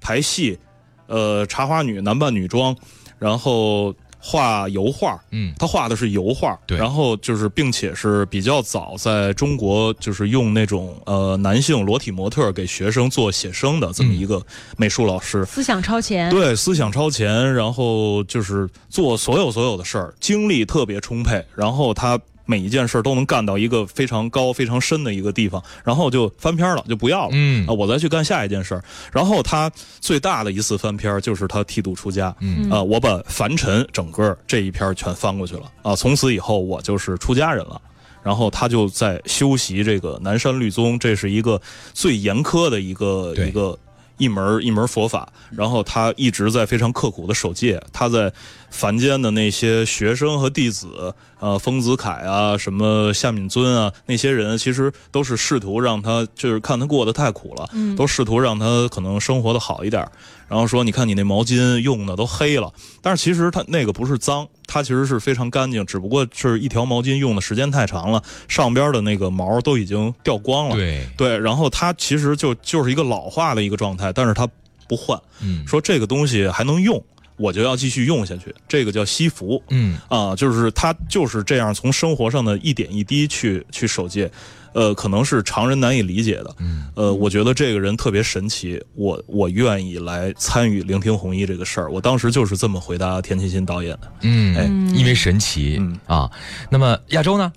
[0.00, 0.58] 排戏，
[1.06, 2.76] 呃，茶花女男扮女装，
[3.18, 3.94] 然后。
[4.26, 14.42] 画油画，嗯，他画的是油画，对，然后就是并且是比较早在中国就是用那种呃男性裸体模特给学生做写生的这么一个
[14.78, 22.18] 美术老师，思想超前，对，思想超前，然后就是做所有所有的事儿，精力特别充沛，然后他。
[22.46, 27.30] 每一件事都能干到一个非常高、非常深的一个地方，然后就翻篇了，就不要了。
[27.32, 28.80] 嗯啊，我再去干下一件事。
[29.12, 32.34] 然后他最大的一次翻篇就是他剃度出家。
[32.40, 35.62] 嗯啊，我把凡尘整个这一篇全翻过去了。
[35.82, 37.80] 啊，从此以后我就是出家人了。
[38.22, 41.60] 然后他就在修习这个南山律宗，这是一个
[41.92, 43.78] 最严苛的一个一个。
[44.16, 47.82] 一门一门佛法，然后他一直在非常刻苦的守戒。
[47.92, 48.32] 他在
[48.70, 60.06] 凡间的那些学生和弟子，呃，丰子恺啊，什么夏敏尊啊，那些人其实都是试图让他，就是看他过得太苦了，都试图让他可能生活的好一点。
[60.46, 70.74] 然后说，你看你那毛巾用的都黑了，但是其实他那个不是脏，它其实是非常干净，只不过是一条毛巾用的时间太长了，上边的那个毛都已经掉光了。
[70.74, 74.48] 对对，然后它其实就就是一个老化的一个状态，但是它
[74.88, 75.16] 不换。
[75.40, 77.00] 嗯，说这个东西还能用，
[77.36, 78.52] 我就要继续用下去。
[78.66, 79.62] 这个叫惜福。
[79.70, 84.28] 嗯啊，就是它就是这样从生活上的一点一滴去去守戒。
[84.74, 86.54] 呃，可能是常人难以理解的。
[86.58, 91.90] 嗯，呃，我觉得这个人特别神奇，我我愿意来参与聆听红衣这个事儿。
[91.90, 94.12] 我当时就是这么回答田沁鑫导演的。
[94.20, 96.30] 嗯，哎因为神奇嗯啊。
[96.68, 97.50] 那么亚洲呢？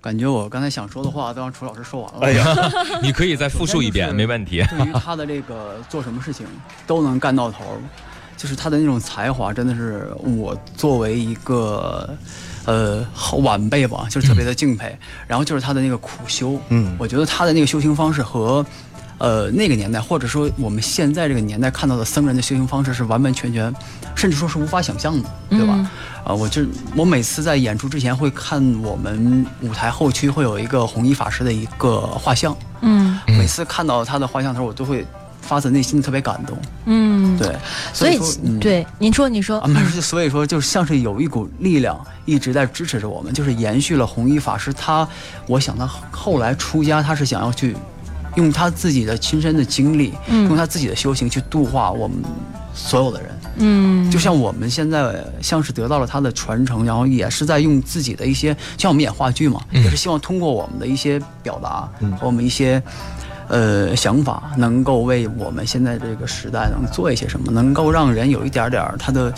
[0.00, 2.20] 感觉我刚才想说的话都让楚老师说完了。
[2.22, 2.44] 哎呀，
[3.00, 4.60] 你可以再复述一遍，没问题。
[4.68, 6.44] 对于他的这个做什么事情
[6.88, 7.80] 都能干到头，
[8.36, 12.18] 就是他的那种才华，真的是我作为一个
[12.64, 14.96] 呃好晚辈吧，就是特别的敬佩。
[15.26, 18.64] 然后就是他的那个苦修，嗯我觉得他的那个修行方式和。
[19.18, 23.72] 呃，那个年代，或者说我们现在这个年代看到的僧人的修行方式是完完全全，
[24.16, 25.74] 甚至说是无法想象的，对吧？
[25.76, 25.88] 嗯
[26.24, 26.62] 啊，我就
[26.96, 35.06] 我每次在演出之前会看我们舞台后区会有一个弘一法师的一个画像，嗯嗯每次看到他的画像的时候，我都会
[35.42, 36.56] 发自内心的特别感动。
[36.86, 37.54] 嗯，对，
[37.92, 38.18] 所以
[38.58, 45.06] 对，您说，您说啊，，没事，所以说就像是有一股力量一直在支持着我们，就是延续了弘一法师他，
[45.46, 47.76] 我想他后来出家，他是想要去
[48.36, 52.16] 用他自己的亲身的经历，嗯用他自己的修行去度化我们
[52.72, 53.30] 所有的人。
[53.56, 62.82] 嗯，就像我们现在像是得到了他的传承，然后也是在用自己的一些，像我们演话剧嘛，嗯也是希望通过我们的一些表达和我们一些。
[63.52, 69.30] 呃，想法能够为我们现在这个时代能做一些什么，能够让人有一点点儿他的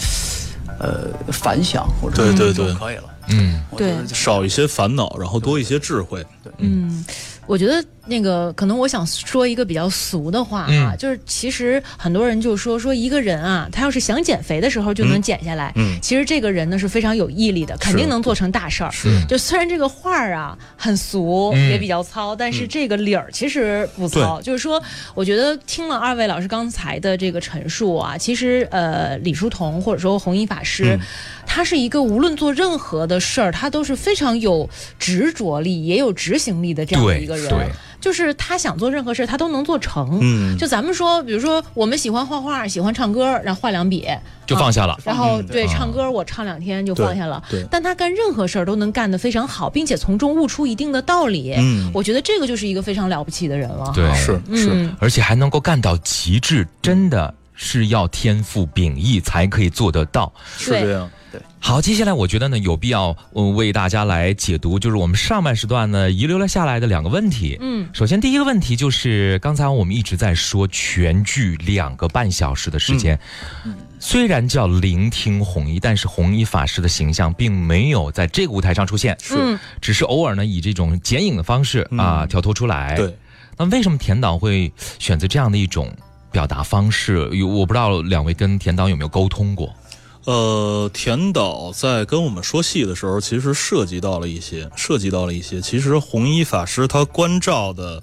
[0.79, 2.73] 呃反响，或者对对对。
[2.73, 3.05] 就可以了。
[3.31, 3.61] 嗯。
[3.71, 6.25] 我觉得少一些烦恼，然后多一些智慧。
[6.45, 6.53] 对。
[6.59, 7.05] 嗯，
[7.47, 10.97] 我觉得那个可能我想说一个比较俗的话啊，嗯。
[10.99, 15.99] 就是其实很多人就说说一个人啊，他要是想减肥的时候就能减下来，嗯。
[16.01, 18.91] 其实这个人呢是非常有毅力的，肯定能做成大事儿。
[18.91, 19.09] 是。
[19.29, 21.71] 就虽然这个话儿啊很俗，嗯。
[21.71, 24.41] 也比较糙，但是这个理儿其实不糙。
[24.43, 24.83] 就是说，
[25.15, 31.01] 我觉得听了二位老师刚才的这个陈述啊，其实呃，李叔同或者说弘一法师，嗯。
[31.47, 37.49] 他是一个无论做任何的事儿，他都是非常有执着力，也有执行力的这样的一个人。
[37.49, 37.71] 对
[38.01, 40.19] 就是他想做任何事，他都能做成。
[40.21, 44.07] 嗯就咱们说，比如说我们喜欢画画，喜欢唱歌，然后画两笔
[44.45, 44.99] 就放下了。
[45.07, 47.43] 然后嗯对啊唱歌，我唱两天就放下了。
[47.51, 51.55] 对对但他干任何事儿都能干得非常好，并且从中悟出一定的道理。
[51.57, 53.91] 嗯我觉得这个就是一个非常了不起的人了。
[53.95, 60.31] 对是是，嗯，而且还能够干到极致，真的是要天赋秉异才可以做得到。
[60.59, 61.11] 是这样。
[61.67, 67.57] 好，接下来我觉得呢，有必要呃为大家来解读，就是我们上半时段呢遗留了下来的两个问题。
[67.59, 73.19] 嗯，首先第一个问题就是刚才我们一直在说全剧两个半小时的时间，
[73.99, 82.95] 虽然叫聆听红衣，但是红衣法师的形象并没有在这个舞台上出现，是嗯只是偶尔呢以这种剪影的方式啊、嗯跳脱出来。
[82.95, 83.17] 对，
[83.57, 85.91] 那为什么田导会选择这样的一种
[86.31, 87.27] 表达方式？
[87.33, 89.75] 有我不知道两位跟田导有没有沟通过？
[90.27, 95.61] 呃，田导在跟我们说戏的时候，其实涉及到了一些，涉及到了一些。
[95.61, 98.03] 其实弘一法师他关照的，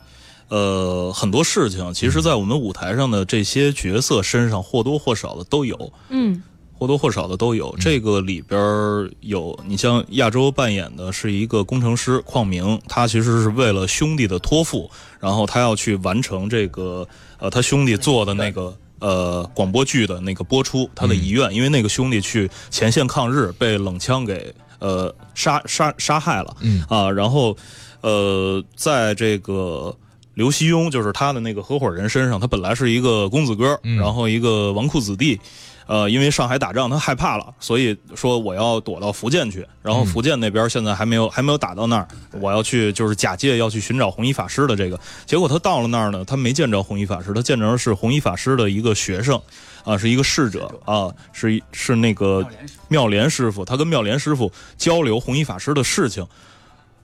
[0.50, 5.92] 呃，很多事情，其实在我们舞台上的这些角色身上或多或少的都有。
[6.10, 7.76] 嗯或多或少的都有。
[7.80, 8.60] 这个里边
[9.20, 17.08] 有你像亚洲扮演的是一个工程师邝明，他其实是为了兄弟的托付，然后他要去完成这个
[17.38, 18.76] 呃他兄弟做的那个。
[19.02, 26.86] 呃，广播剧的那个播出，他的遗愿，因为那个兄弟去前线抗日，被冷枪给呃杀杀杀害了，嗯。
[26.88, 27.58] 啊，然后
[28.02, 29.94] 呃，在这个
[30.36, 33.98] 刘希庸，就是他的那个合伙人身上，他本来是一个公子哥，嗯。
[33.98, 35.38] 然后一个纨绔子弟。
[35.88, 39.66] 呃，因为上海打仗，他害怕了，所以说我要躲到福建去。
[39.82, 42.08] 然后福建那边现在还没有还没有打到那儿，
[42.40, 45.00] 我要去就是假借要去寻找红衣法师的这个。
[45.26, 49.42] 结果他到了那儿呢，他没见着红衣法师，他见着是红衣法师的一个学生，
[49.84, 52.46] 啊，是一个侍者啊，是是那个
[52.88, 56.26] 妙莲师傅，他跟妙莲师傅交流红衣法师的事情。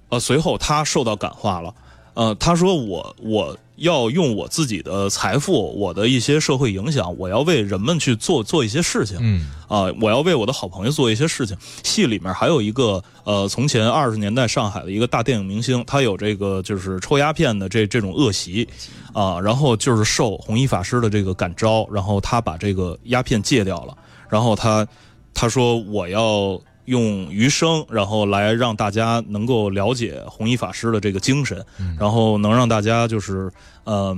[0.09, 1.73] 呃，随后他受到感化了，
[2.17, 9.17] 呃，他说我我要用我自己的财富，我的一些社会影响，我要为人们去做做一些事情。
[9.21, 11.55] 嗯啊、我要为我的好朋友做一些事情。
[11.83, 18.67] 戏里面还有一个呃，从前二十年代上海的一个大电影明星，他有这个就是抽鸦片的这这种恶习
[19.13, 23.95] 啊、然后就是受红衣法师的这个感召，然后他把这个鸦片戒掉了，
[24.27, 24.87] 然后他
[25.35, 26.59] 他说我要。
[26.87, 31.63] 用余生，然后来让大家能够了解弘一法师的这个精神，
[31.99, 33.51] 然后能让大家就是，
[33.83, 34.17] 呃，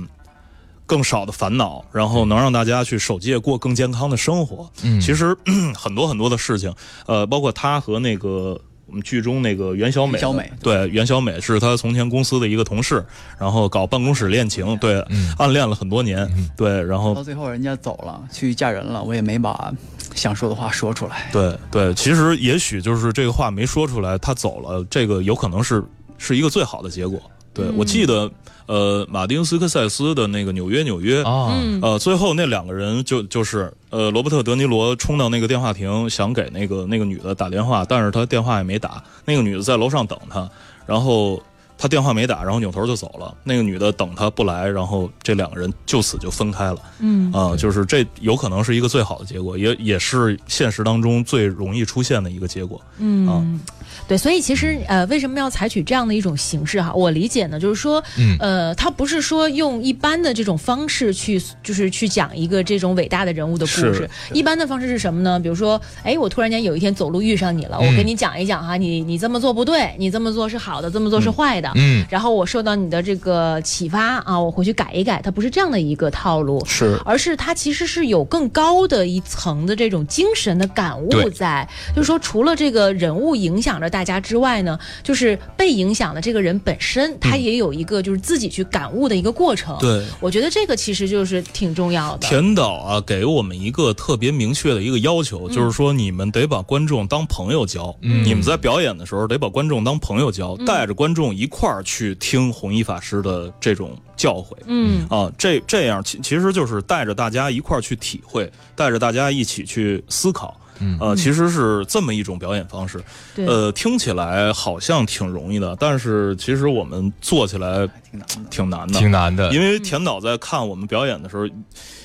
[0.86, 4.70] 更少的烦恼，然后能让大家去守戒过更健康的生活。
[4.82, 5.36] 嗯，其实
[5.74, 6.72] 很多很多的事情，
[7.06, 13.04] 呃，包括他和那个我们剧中那个袁小美，袁小美对袁小美是她从前公司的一个同事，
[13.38, 19.72] 然后搞办公室恋情，对，嗯暗恋了很多年，对，然后到最后人家走了，去嫁人了，我也没把
[20.16, 21.30] 想说的话说出来。
[21.30, 25.84] 对对，其实也许就是这个话没说出来，他走了，这个有可能是
[26.18, 27.22] 是一个最好的结果。
[27.54, 28.28] 对、嗯我记得，
[28.70, 31.80] 呃，马丁斯科塞斯的那个《纽约纽约》啊，嗯。
[31.82, 40.48] 呃，最后那两个人就就是呃，罗伯特·德尼罗冲到那个电话亭，想给那个那个女的打电话，但是他电话也没打，那个女的在楼上等他，
[40.86, 41.42] 然后
[41.80, 43.34] 他电话没打，然后扭头就走了。
[43.42, 46.76] 那个女的等他不来，然后这两个人就此就分开了。
[46.98, 52.78] 嗯啊、就是这有可能是一个最好的结果，也也是现实当中最容易出现的一个结果。
[52.98, 53.58] 嗯，
[54.06, 56.92] 对，所以其实呃，为什么要采取这样的一种形式哈？
[56.92, 64.06] 我理解呢，就是说，嗯呃，他不是说用一般的这种方式去，就是去讲一个这种伟大的人物的故事。
[64.34, 65.40] 一般的方式是什么呢？
[65.40, 71.68] 比如说，哎，我突然间有一天走路遇上你了，我嗯跟你讲一讲哈，你你这么做不对，你这么做是好的，这么做是坏的。
[71.68, 71.69] 嗯
[72.08, 76.64] 然后我受到你的这个启发啊，我回去改一改，它不是这样的一个套路。
[76.66, 90.04] 是而是它其实是有更高的一层的这种精神的感悟在，就是说除了这个人物影响着大家之外呢，就是被影响的这个人本身，他也有一个就是自己去感悟的一个过程。，对。
[90.20, 92.28] 我觉得这个其实就是挺重要的。
[92.28, 97.94] 田导啊，给我们一个特别明确的一个要求，就是说你们得把观众当朋友教。
[98.02, 104.56] 嗯你们在表演的时候得把观众当朋友教，带着观众一块儿去听弘一法师的这种教诲。
[104.66, 110.56] 嗯啊，这这样其其实就是带着大家一块儿去体会，带着大家一起去思考。
[110.82, 112.98] 嗯呃，其实是这么一种表演方式。
[113.34, 118.48] 对呃，听起来好像挺容易的，但是其实我们做起来挺难的。
[118.50, 118.98] 挺难的。
[118.98, 121.46] 挺难的，因为田导在看我们表演的时候，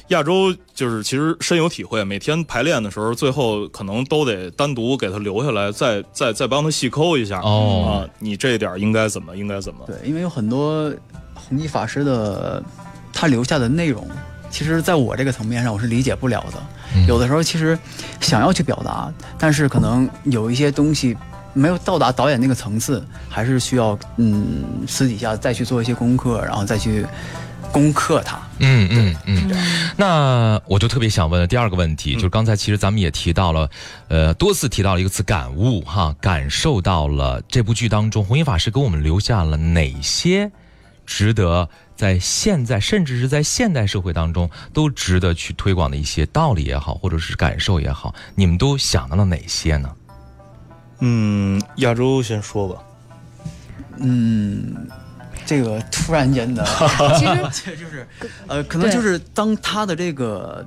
[0.10, 2.04] 亚洲就是其实深有体会。
[2.04, 7.40] 每天排练的时候，最后可能都得单独给他留下来，再再再帮他细抠一下。
[7.42, 9.86] 哦啊，你这一点应该怎么，应该怎么？
[9.88, 10.94] 对，因为有很多
[11.34, 12.64] 弘一法师的
[13.12, 14.08] 他留下的内容，
[14.50, 16.58] 其实在我这个层面上我是理解不了的。
[16.96, 17.78] 嗯有的时候其实
[18.22, 21.18] 想要去表达，但是可能有一些东西
[21.52, 27.06] 没有到达导演那个层次，还是需要嗯私底下再去做一些功课，然后再去
[27.76, 28.40] 攻克它。
[28.60, 29.50] 嗯嗯嗯。
[29.52, 33.70] 嗯那我就特别想问的第二个问题，就是刚才其实咱们也提到了，
[34.08, 40.50] 呃，多次提到了一个词“感悟”哈，感受到了这部剧当中弘一法师给我们留下了哪些
[41.06, 49.90] 值得在现在，甚至是在现代社会当中都值得去推广的一些道理也好，或者是感受也好，你们都想到了哪些呢？
[51.00, 52.82] 嗯，亚洲先说吧。
[53.98, 54.88] 嗯，
[55.46, 56.64] 这个突然间的，
[57.18, 58.08] 其实这 就是
[58.48, 60.66] 呃，可能就是当他的这个，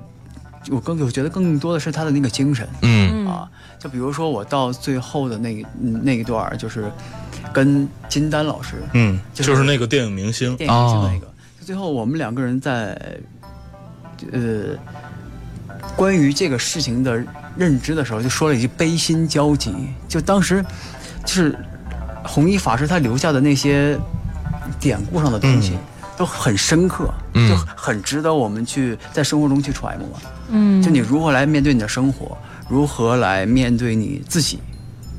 [0.69, 2.67] 我更我觉得更多的是他的那个精神。
[2.81, 6.91] 嗯嗯啊，就比如说我到最后的那那一段，就是
[7.53, 10.55] 跟金丹老师嗯，就是就是那个电影明星。
[10.57, 11.27] 电影明星的那哦个，
[11.59, 12.99] 就最后我们两个人在
[14.31, 14.75] 呃
[15.95, 17.23] 关于这个事情的
[17.57, 19.73] 认知的时候，就说了一句悲心交集。
[20.07, 20.63] 就当时
[21.25, 21.57] 就是
[22.23, 23.97] 弘一法师他留下的那些
[24.79, 25.73] 典故上的东西。
[25.73, 25.79] 嗯
[26.19, 30.05] 都很深刻，嗯就很值得我们去在生活中去揣摩。
[30.49, 34.59] 嗯，就你如何来面对你的生活，如何来面对你自己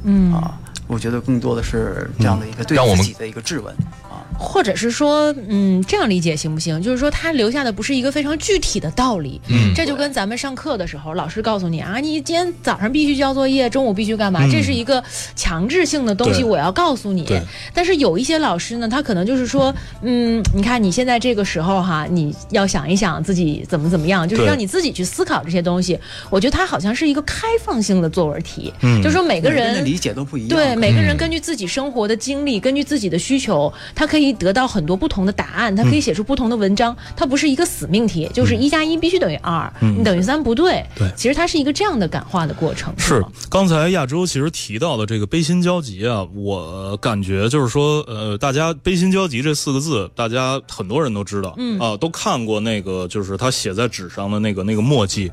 [0.05, 0.61] 嗯啊？
[0.87, 4.00] 我觉得更多的是这样的一个对自己的一个质问啊。
[4.43, 6.81] 或者是说，嗯，这样理解行不行？
[6.81, 15.05] 就是说，他留下的不是一个非常具体的道理，嗯这就跟咱们上课的时候，老师告诉你啊，你今天早上必须交作业，中午必须干嘛，嗯这是一个
[15.37, 17.39] 强制性的东西，我要告诉你对。
[17.75, 25.99] 但是有一些老师呢，他可能就是说，嗯，你看你现在这个时候哈，你要想一想自己怎么怎么样，就是让你自己去思考这些东西。
[26.31, 30.49] 我觉得它好像是一个开放性的作文题，嗯就是说每个每人的理解都不一样。
[30.49, 36.97] 对，每个人嗯根据自己生活的经历，根据自己的需求，他可以得到很多不同的答案，它可以写出不同的文章。
[37.17, 40.85] 它不是一个死命题，就是一加一必须等于二，你等于三不对。
[40.97, 42.93] 对其实它是一个这样的感化的过程。
[42.99, 55.31] 是刚才亚洲其实提到的这个悲心交集啊，我感觉就是说，呃，大家悲心交集这四个字，大家很多人都知道，嗯啊，都看过那个就是他写在纸上的那个那个墨迹，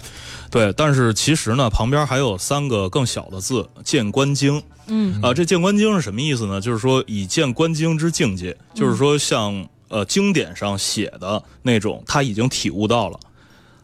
[0.50, 4.62] 对，但是其实呢，旁边还有三个更小的字“见观经”。
[4.88, 6.62] 嗯啊，这见观经是什么意思呢？
[6.62, 13.20] 就是说以见观经之境界，就是说像呃经典上写的那种，他已经体悟到了，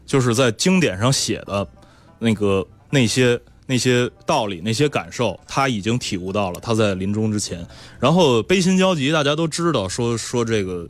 [0.06, 1.68] 就是在经典上写的
[2.20, 6.60] 那个那些那些道理、那些感受，他已经体悟到了。
[6.62, 7.66] 他在临终之前，
[8.00, 10.88] 然后悲心交集，大家都知道，说说这个。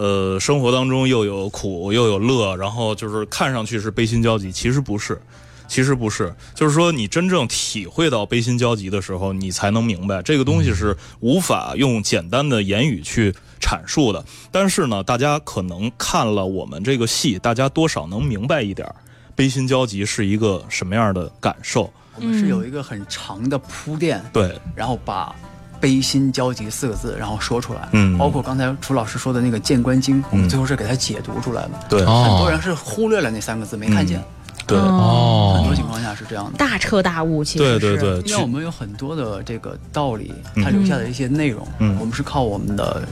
[0.00, 5.20] 呃，生活当中又有苦又有乐，然后就是看上去是悲心交集，其实不是，
[5.68, 13.30] 其实不是，就是说你真正体会到悲心交集的时候，你才能明白这个东西是无法用简单的言语去
[13.60, 14.24] 阐述的。
[14.50, 18.94] 但是呢，大家可能看了我们这个戏，大家多少能明白一点儿，
[19.36, 21.92] 悲心交集是一个什么样的感受。
[22.16, 25.36] 我们是有一个很长的铺垫，对，然后把
[25.80, 27.88] 悲心交集四个字，然后说出来。
[27.92, 28.18] 嗯。
[28.18, 31.70] 包括刚才楚老师说的那个《见观经》，我们最后是给他解读出来的。
[31.88, 34.22] 对，哦很多人是忽略了那三个字，没看见。
[34.66, 35.54] 对，哦。
[35.56, 36.58] 很多情况下是这样的。
[36.58, 37.78] 大彻大悟，其实是。
[37.80, 40.62] 对对对，因为我们有很多的这个道理，嗯。
[40.62, 41.96] 它留下的一些内容，嗯。
[41.98, 43.02] 我们是靠我们的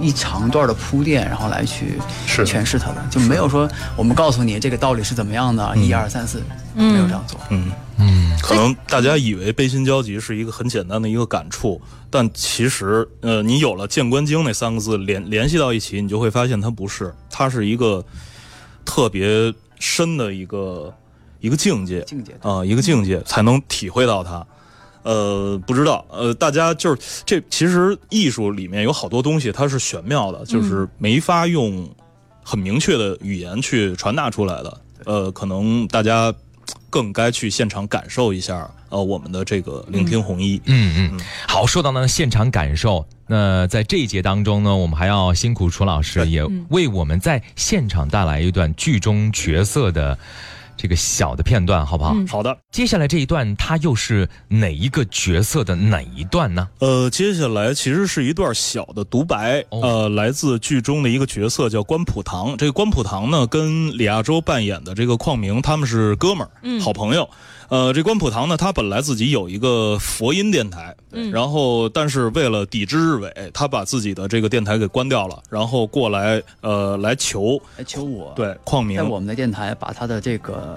[0.00, 6.42] 一长段的铺垫，然后来去诠释它的，就没有说我们告诉你这个道理是怎么样的，一二三四，
[6.76, 7.40] 没有这样做。
[7.50, 7.72] 嗯。
[7.98, 18.04] 嗯可能大家以为悲心交集是一个很简单的一个感触，但其实，呃，你有了“见观经”那三个字联联系到一起，你就会发现它不是，它是一个
[18.84, 20.94] 特别深的一个
[21.40, 24.46] 一个境界境界啊、一个境界才能体会到它。
[25.02, 31.88] 呃，不知道，呃，大家就是这，其实艺术里面有好多东西它是玄妙的，就是没法用
[32.44, 34.80] 很明确的语言去传达出来的。
[35.04, 36.32] 呃，可能大家
[36.96, 40.58] 更该去现场感受一下，呃，我们的这个聆听红衣。
[40.64, 50.18] 嗯嗯，好，说到呢现场感受，那在这一节当中呢，我们还要辛苦楚老师，也为我们在现场带来一段剧中角色的
[50.76, 52.12] 这个小的片段，好不好？
[52.14, 56.68] 嗯好的，接下来这一段，它又是哪一个角色的哪一段呢？
[56.80, 62.56] 呃，接下来其实是一段小的独白，哦呃，来自剧中的一个角色叫关普堂。
[62.56, 67.28] 这个关普堂呢，跟李亚洲扮演的这个邝明他们是哥们儿，嗯好朋友。
[67.68, 80.75] 呃，这关普堂呢，他本来自己有一个佛音电台，嗯然后但是为了抵制日伪，他把自己的这个电台给关掉了，然后过来呃来求来求我，，对邝明在我们的电台把他的这个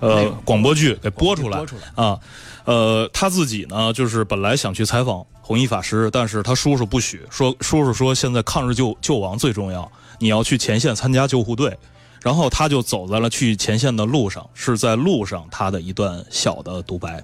[0.00, 2.04] 呃广播剧给播出来播出来。
[2.04, 2.18] 啊，
[2.64, 11.76] 呃，他自己呢，就是本来想去采访弘一法师，但是他叔叔不许，说叔叔说现在抗日救救亡最重要，你要去前线参加救护队，
[12.20, 17.22] 然后他就走在了去前线的路上，是在路上他的一段小的独白。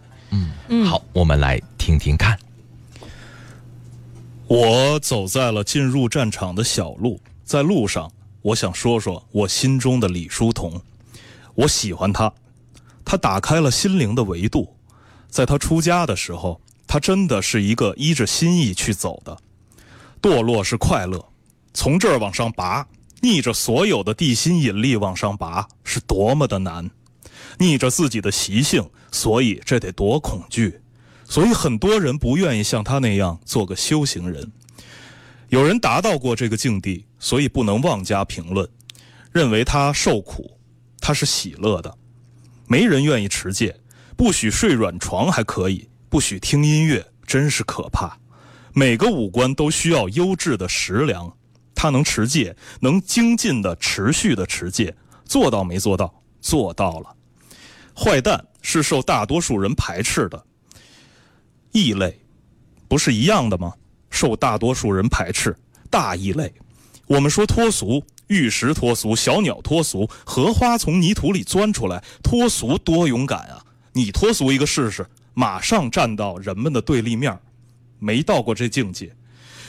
[0.68, 2.38] 嗯，好，我们来听听看。
[4.46, 8.10] 我走在了进入战场的小路，在路上，
[8.42, 10.80] 我想说说我心中的李叔同。
[11.58, 12.32] 我喜欢他，
[13.04, 14.76] 他打开了心灵的维度。
[15.28, 19.36] 在他出家的时候，他真的是一个依着心意去走的。
[20.22, 21.32] 堕落是快乐，
[21.74, 22.86] 从这儿往上拔，
[23.22, 26.88] 逆着所有的地心引力往上拔，是多么的难。
[27.58, 30.80] 逆着自己的习性，所以这得多恐惧。
[31.24, 34.52] 所以很多人不愿意像他那样做个修行人。
[35.48, 38.68] 有人达到过这个境地，所以不能妄加评论，
[39.32, 40.57] 认为他受苦，
[41.08, 41.96] 他是喜乐的。
[42.66, 43.74] 没人愿意持戒，
[44.14, 48.14] 不许睡软床还可以，不许听音乐，真是可怕。
[48.74, 51.34] 每个五官都需要优质的食粮，
[51.74, 54.94] 他能持戒，能精进的、持续的持戒，
[55.24, 56.12] 做到没做到？
[56.42, 57.16] 做到了。
[57.96, 60.44] 坏蛋是受大多数人排斥的，
[61.72, 62.20] 异类，
[62.86, 63.72] 不是一样的吗？
[64.10, 65.56] 受大多数人排斥，
[65.88, 66.52] 大异类。
[67.06, 73.64] 我们说脱俗，玉石脱俗，小鸟脱俗，荷花从泥土里钻出来，脱俗多勇敢啊！
[73.92, 77.38] 你脱俗一个试试，马上站到人们的对立面，
[77.98, 79.12] 没到过这境界。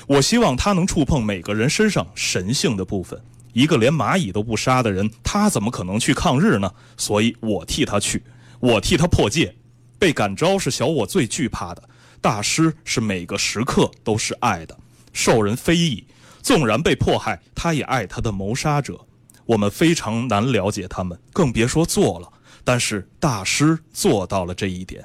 [0.08, 3.20] 我希望他能触碰每个人身上神性的部分。
[3.54, 6.72] 一个连蚂蚁都不杀的人，他怎么可能去抗日呢？
[6.98, 8.22] 所以我替他去，
[8.60, 9.56] 我替他破戒。
[9.98, 11.90] 被感召是小我最惧怕的。
[12.22, 14.78] 大师是每个时刻都是爱的，
[15.14, 16.04] 受人非议，
[16.42, 19.00] 纵然被迫害，他也爱他的谋杀者。
[19.46, 22.32] 我们非常难了解他们，更别说做了。
[22.64, 25.04] 但是大师做到了这一点。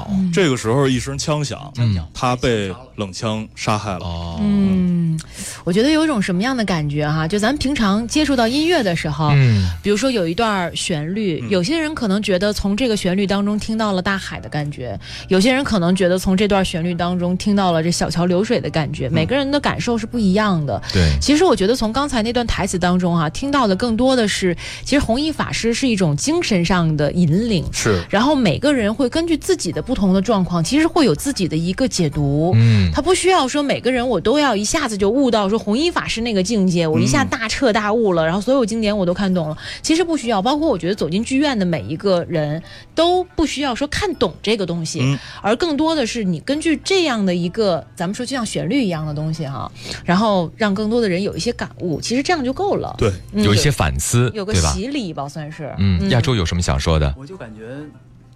[0.00, 4.00] 好，这个时候一声枪响，嗯他被冷枪杀害了。
[4.00, 5.20] 哦，嗯，
[5.62, 7.28] 我觉得有一种什么样的感觉哈？
[7.28, 14.98] 就咱们平常接触到音乐的时候，嗯，比如说有一段旋律，有些人可能觉得从这个旋律当中听到了大海的感觉，
[15.28, 20.80] 有些人可能觉得从这段旋律当中听到了这小桥流水的感觉，每个人的感受是不一样的。
[20.94, 27.64] 对，其实我觉得从刚才那段台词当中哈、听到的更多的是，其实弘一法师是一种精神上的引领。
[27.72, 32.52] 是，然后每个人会根据自己的不同的状况，其实会有自己的一个解读。
[32.54, 39.58] 嗯，他不需要说每个人我都要一下子就悟到说弘一法师那个境界，我一下大彻大悟了，然后所有经典我都看懂了。
[39.82, 42.62] 其实不需要，包括我觉得走进剧院的每一个人
[42.94, 49.70] 都不需要说看懂这个东西，嗯而更多的是你根据这样的一个咱们说就像旋律一样的东西哈，
[50.04, 52.94] 然后让更多的人有一些感悟，其实这样就够了。
[52.96, 54.54] 对，嗯有一些反思，有个？
[54.60, 55.74] 洗礼吧，算是。
[55.78, 57.14] 嗯，亚洲有什么想说的？
[57.16, 57.62] 我就感觉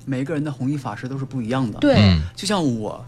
[0.05, 3.05] 每个人的弘一法师都是不一样的。，对，嗯就像我。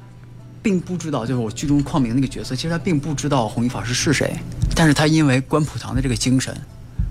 [0.63, 4.37] 并不知道，就是我剧中邝明那个角色，其实他并不知道弘一法师是谁，
[4.75, 6.53] 但是他因为关普堂的这个精神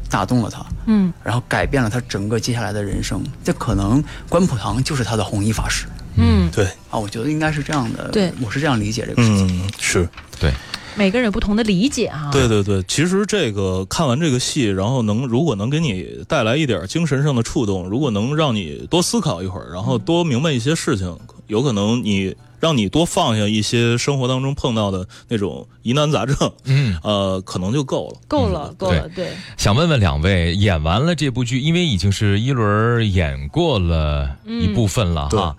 [0.09, 3.23] 打动了他，嗯然后改变了他整个接下来的人生。
[3.45, 5.85] 这可能关普堂就是他的弘一法师
[6.17, 8.09] 嗯，对，啊，我觉得应该是这样的。
[8.09, 9.65] 对我是这样理解这个事情。
[9.65, 10.09] 嗯，是。
[10.37, 10.53] 对，
[10.95, 12.29] 每个人有不同的理解哈。
[12.31, 21.17] 对对对，其实这个看完这个戏，然后能如果能给你带来一点精神上的触动，如果能让你多思考一会儿，然后多明白一些事情，
[21.47, 28.19] 有可能你让你多放下一些生活当中碰到的那种疑难杂症，嗯，呃，可能就够了。
[28.27, 29.29] 够了，嗯够了，对。
[29.57, 35.55] 想问问两位，演完了这部剧，因为已经是一轮演过了一部分了对哈，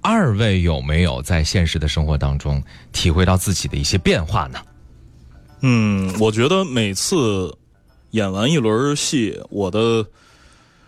[0.00, 2.62] 二位有没有在现实的生活当中
[2.92, 4.58] 体会到自己的一些变化呢？
[5.60, 7.52] 嗯，我觉得每次
[8.10, 10.04] 演完一轮戏，我的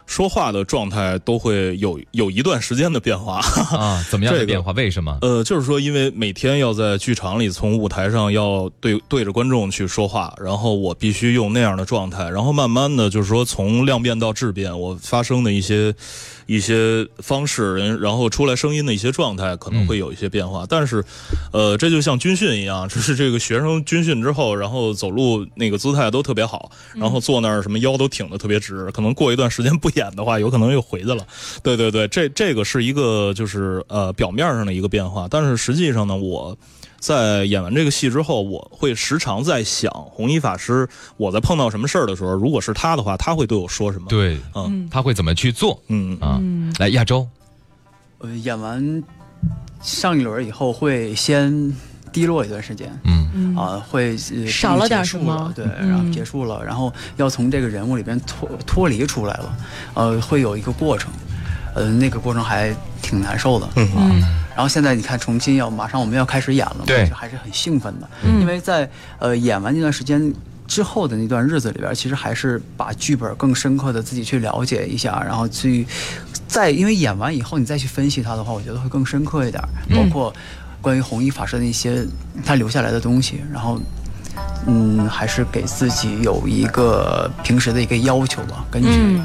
[0.06, 3.40] 说话的状态都会有有一段时间的变化。
[3.76, 4.72] 啊，怎么样的这个变化？
[4.72, 5.18] 为什么？
[5.20, 15.94] 呃，就是说，因为每天要在剧场里从舞台上要对对着观众去说话，然后我必须用那样的状态，然后慢慢的就是说从量变到质变，我发生的一些
[16.48, 21.04] 一些方式，人然后出来声音的一些状态可能会有一些变化，但是，
[21.52, 31.26] 呃，这就像军训一样，就是这个学生军训之后，然后走路那个姿态都特别好，然后坐那儿什么腰都挺得特别直，可能过一段时间不演的话，有可能又回去了。
[31.62, 36.56] 对对对，这这个是一个就是呃表面上的一个变化，但是实际上呢，我
[36.98, 44.88] 在演完这个戏之后，我会时常在想，弘一法师，我在碰到什么事儿的时候，如果是他的话，他会对我说什么？，对，嗯。
[44.90, 45.80] 他会怎么去做？
[45.88, 46.38] 嗯啊？
[46.40, 46.74] 嗯。
[46.78, 47.26] 来，亚洲，
[48.18, 49.02] 呃，演完
[49.80, 51.72] 上一轮以后会先
[52.12, 52.90] 低落一段时间。
[53.04, 53.30] 嗯。
[53.32, 53.56] 嗯。
[53.56, 55.34] 啊，会呃少了点什么。
[55.34, 59.56] 了对，嗯然后结束了，然后要从这个人物里边脱脱离出来了，
[59.94, 61.12] 呃，会有一个过程，
[61.78, 64.20] 呃，那个过程还挺难受的，嗯嗯。
[64.54, 67.08] 然后现在你看，重新要马上我们要开始演了嘛，对。
[67.08, 68.40] 就还是很兴奋的，嗯。
[68.40, 70.34] 因为在呃演完那段时间
[70.66, 75.86] 之后的那段日子里边，其实还是把剧本更深刻的自己去了解一下，然后去
[76.48, 79.62] 再因为演完以后你再去分析它的话，我觉得会更深刻一点，
[79.94, 80.34] 包括
[80.82, 82.04] 关于弘一法师的一些
[82.44, 83.80] 他留下来的东西，然后。
[84.66, 89.24] 嗯，还是给自己有一个平时的一个要求吧，根据嗯，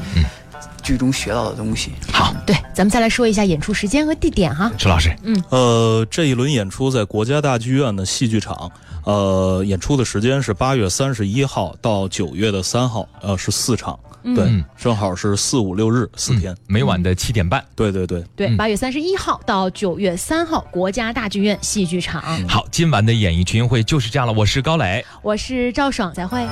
[0.84, 1.90] 剧中学到的东西。
[2.12, 4.70] 好，对，咱们再来说一下演出时间和地点哈。
[4.78, 8.70] 石老师，嗯呃，这一轮演出在国家大剧院的戏剧场，
[9.04, 17.64] 呃，演出的时间是八月三十一号到九月的三号，呃，是四场，对，嗯正好是四五六日四天，嗯每晚的七点半。
[17.74, 18.22] 对对对。
[18.36, 22.22] 对，嗯八月三十一号到九月三号，国家大剧院戏剧场。
[22.46, 24.32] 好，今晚的演艺群英会就是这样了。
[24.32, 25.04] 我是高磊。
[25.22, 26.46] 我是赵爽，再会。